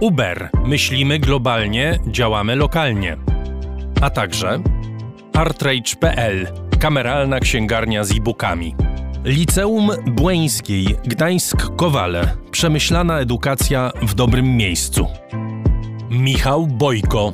Uber. 0.00 0.50
Myślimy 0.64 1.18
globalnie, 1.18 1.98
działamy 2.06 2.56
lokalnie. 2.56 3.16
A 4.00 4.10
także 4.10 4.60
artrage.pl. 5.32 6.46
Kameralna 6.78 7.40
księgarnia 7.40 8.04
z 8.04 8.12
e-bookami. 8.12 8.83
Liceum 9.24 9.90
Błeńskiej 10.06 10.86
Gdańsk-Kowale. 10.86 12.28
Przemyślana 12.50 13.18
edukacja 13.18 13.92
w 14.02 14.14
dobrym 14.14 14.56
miejscu. 14.56 15.06
Michał 16.10 16.66
Bojko. 16.66 17.32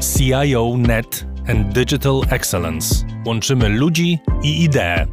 CIO 0.00 0.74
Net 0.76 1.26
and 1.48 1.74
Digital 1.74 2.20
Excellence. 2.30 2.94
Łączymy 3.26 3.68
ludzi 3.68 4.18
i 4.42 4.62
idee. 4.62 5.06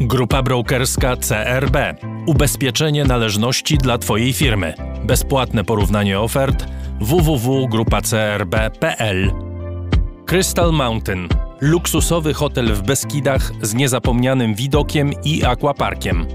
Grupa 0.00 0.42
brokerska 0.42 1.16
CRB. 1.16 1.76
Ubezpieczenie 2.26 3.04
należności 3.04 3.78
dla 3.78 3.98
Twojej 3.98 4.32
firmy. 4.32 4.74
Bezpłatne 5.04 5.64
porównanie 5.64 6.20
ofert 6.20 6.66
www.grupacrb.pl 7.00 9.32
Crystal 10.26 10.72
Mountain 10.72 11.28
luksusowy 11.64 12.34
hotel 12.34 12.74
w 12.74 12.82
Beskidach 12.82 13.52
z 13.62 13.74
niezapomnianym 13.74 14.54
widokiem 14.54 15.10
i 15.24 15.44
aquaparkiem. 15.44 16.26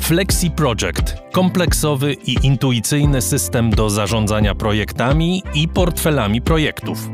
Flexi 0.00 0.50
Project 0.50 1.16
kompleksowy 1.32 2.12
i 2.12 2.46
intuicyjny 2.46 3.22
system 3.22 3.70
do 3.70 3.90
zarządzania 3.90 4.54
projektami 4.54 5.42
i 5.54 5.68
portfelami 5.68 6.42
projektów. 6.42 7.10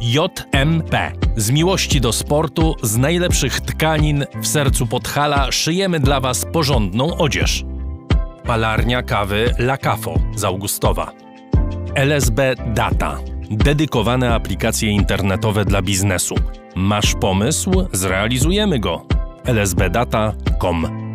JMP. 0.00 1.12
Z 1.36 1.50
miłości 1.50 2.00
do 2.00 2.12
sportu, 2.12 2.74
z 2.82 2.96
najlepszych 2.96 3.60
tkanin 3.60 4.24
w 4.42 4.46
sercu 4.46 4.86
Podhala 4.86 5.52
szyjemy 5.52 6.00
dla 6.00 6.20
Was 6.20 6.46
porządną 6.52 7.16
odzież. 7.16 7.64
Palarnia 8.46 9.02
kawy 9.02 9.54
La 9.58 9.76
Cafo 9.76 10.14
z 10.36 10.44
Augustowa. 10.44 11.12
LSB 11.94 12.54
Data. 12.74 13.33
Dedykowane 13.56 14.34
aplikacje 14.34 14.90
internetowe 14.90 15.64
dla 15.64 15.82
biznesu. 15.82 16.34
Masz 16.74 17.14
pomysł? 17.14 17.70
Zrealizujemy 17.92 18.78
go. 18.78 19.06
lsbdata.com 19.46 21.12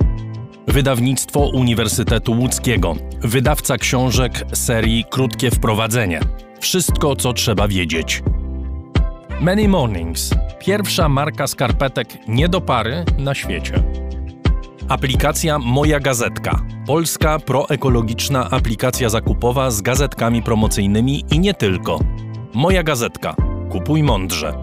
Wydawnictwo 0.68 1.40
Uniwersytetu 1.40 2.32
Łódzkiego. 2.32 2.96
Wydawca 3.22 3.78
książek 3.78 4.46
serii 4.54 5.06
Krótkie 5.10 5.52
Wprowadzenie. 5.52 6.20
Wszystko, 6.60 7.16
co 7.16 7.34
trzeba 7.34 7.68
wiedzieć. 7.68 8.24
Many 9.42 9.68
Mornings. 9.68 10.30
Pierwsza 10.60 11.10
marka 11.10 11.48
skarpetek 11.48 12.08
nie 12.28 12.50
do 12.50 12.62
pary 12.62 13.06
na 13.18 13.36
świecie. 13.36 13.84
Aplikacja 14.90 15.60
Moja 15.60 16.00
Gazetka. 16.00 16.62
Polska 16.86 17.40
proekologiczna 17.40 18.50
aplikacja 18.50 19.10
zakupowa 19.10 19.72
z 19.72 19.82
gazetkami 19.82 20.44
promocyjnymi 20.44 21.26
i 21.32 21.40
nie 21.40 21.54
tylko. 21.54 22.00
Moja 22.54 22.84
Gazetka. 22.84 23.36
Kupuj 23.72 24.04
mądrze. 24.04 24.54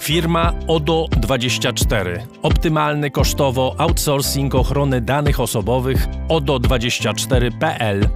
Firma 0.00 0.52
ODO24. 0.66 2.18
Optymalny 2.42 3.10
kosztowo 3.10 3.74
outsourcing 3.78 4.54
ochrony 4.54 5.00
danych 5.00 5.40
osobowych 5.40 6.06
ODO24.pl. 6.28 8.08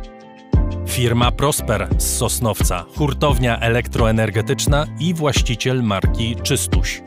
Firma 0.86 1.30
Prosper 1.30 1.88
z 1.98 2.16
Sosnowca, 2.16 2.84
hurtownia 2.96 3.60
elektroenergetyczna 3.60 4.86
i 5.00 5.14
właściciel 5.14 5.82
marki 5.82 6.36
Czystuś. 6.42 7.02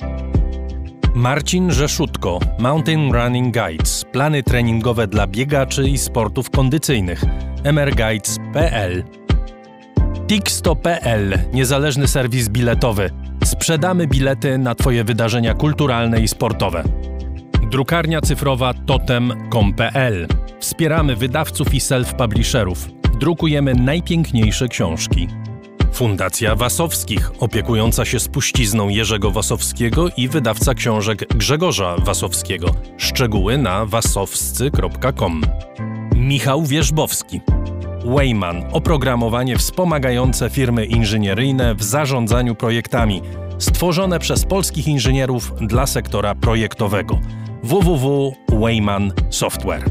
Marcin 1.15 1.71
Rzeszutko, 1.71 2.39
Mountain 2.59 3.13
Running 3.13 3.57
Guides, 3.57 4.05
plany 4.11 4.43
treningowe 4.43 5.07
dla 5.07 5.27
biegaczy 5.27 5.89
i 5.89 5.97
sportów 5.97 6.49
kondycyjnych, 6.49 7.23
mrguides.pl 7.63 9.16
Tixto.pl, 10.27 11.39
niezależny 11.53 12.07
serwis 12.07 12.49
biletowy. 12.49 13.09
Sprzedamy 13.43 14.07
bilety 14.07 14.57
na 14.57 14.75
Twoje 14.75 15.03
wydarzenia 15.03 15.53
kulturalne 15.53 16.21
i 16.21 16.27
sportowe. 16.27 16.83
Drukarnia 17.71 18.21
cyfrowa 18.21 18.73
totem.com.pl. 18.73 20.27
Wspieramy 20.59 21.15
wydawców 21.15 21.73
i 21.73 21.79
self-publisherów. 21.79 22.75
Drukujemy 23.19 23.73
najpiękniejsze 23.73 24.67
książki. 24.67 25.27
Fundacja 25.93 26.55
Wasowskich, 26.55 27.31
opiekująca 27.39 28.05
się 28.05 28.19
spuścizną 28.19 28.89
Jerzego 28.89 29.31
Wasowskiego 29.31 30.07
i 30.17 30.27
wydawca 30.27 30.73
książek 30.73 31.25
Grzegorza 31.35 31.95
Wasowskiego. 31.97 32.67
Szczegóły 32.97 33.57
na 33.57 33.85
wasowscy.com. 33.85 35.41
Michał 36.15 36.63
Wierzbowski. 36.63 37.41
Wayman 38.07 38.63
oprogramowanie 38.71 39.57
wspomagające 39.57 40.49
firmy 40.49 40.85
inżynieryjne 40.85 41.75
w 41.75 41.83
zarządzaniu 41.83 42.55
projektami, 42.55 43.21
stworzone 43.57 44.19
przez 44.19 44.45
polskich 44.45 44.87
inżynierów 44.87 45.53
dla 45.61 45.87
sektora 45.87 46.35
projektowego. 46.35 47.19
www.wayman 47.63 49.13
Software. 49.29 49.83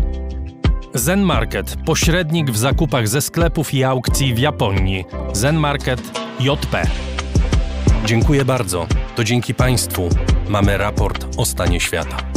Zen 0.95 1.21
Market, 1.21 1.77
pośrednik 1.87 2.51
w 2.51 2.57
zakupach 2.57 3.09
ze 3.09 3.21
sklepów 3.21 3.75
i 3.75 3.85
aukcji 3.85 4.35
w 4.35 4.39
Japonii. 4.39 5.05
Zen 5.33 5.57
Market 5.57 6.21
JP. 6.41 6.83
Dziękuję 8.05 8.45
bardzo. 8.45 8.87
To 9.17 9.25
dzięki 9.25 9.55
Państwu 9.55 10.09
mamy 10.49 10.79
raport 10.79 11.27
o 11.37 11.45
stanie 11.45 11.81
świata. 11.81 12.36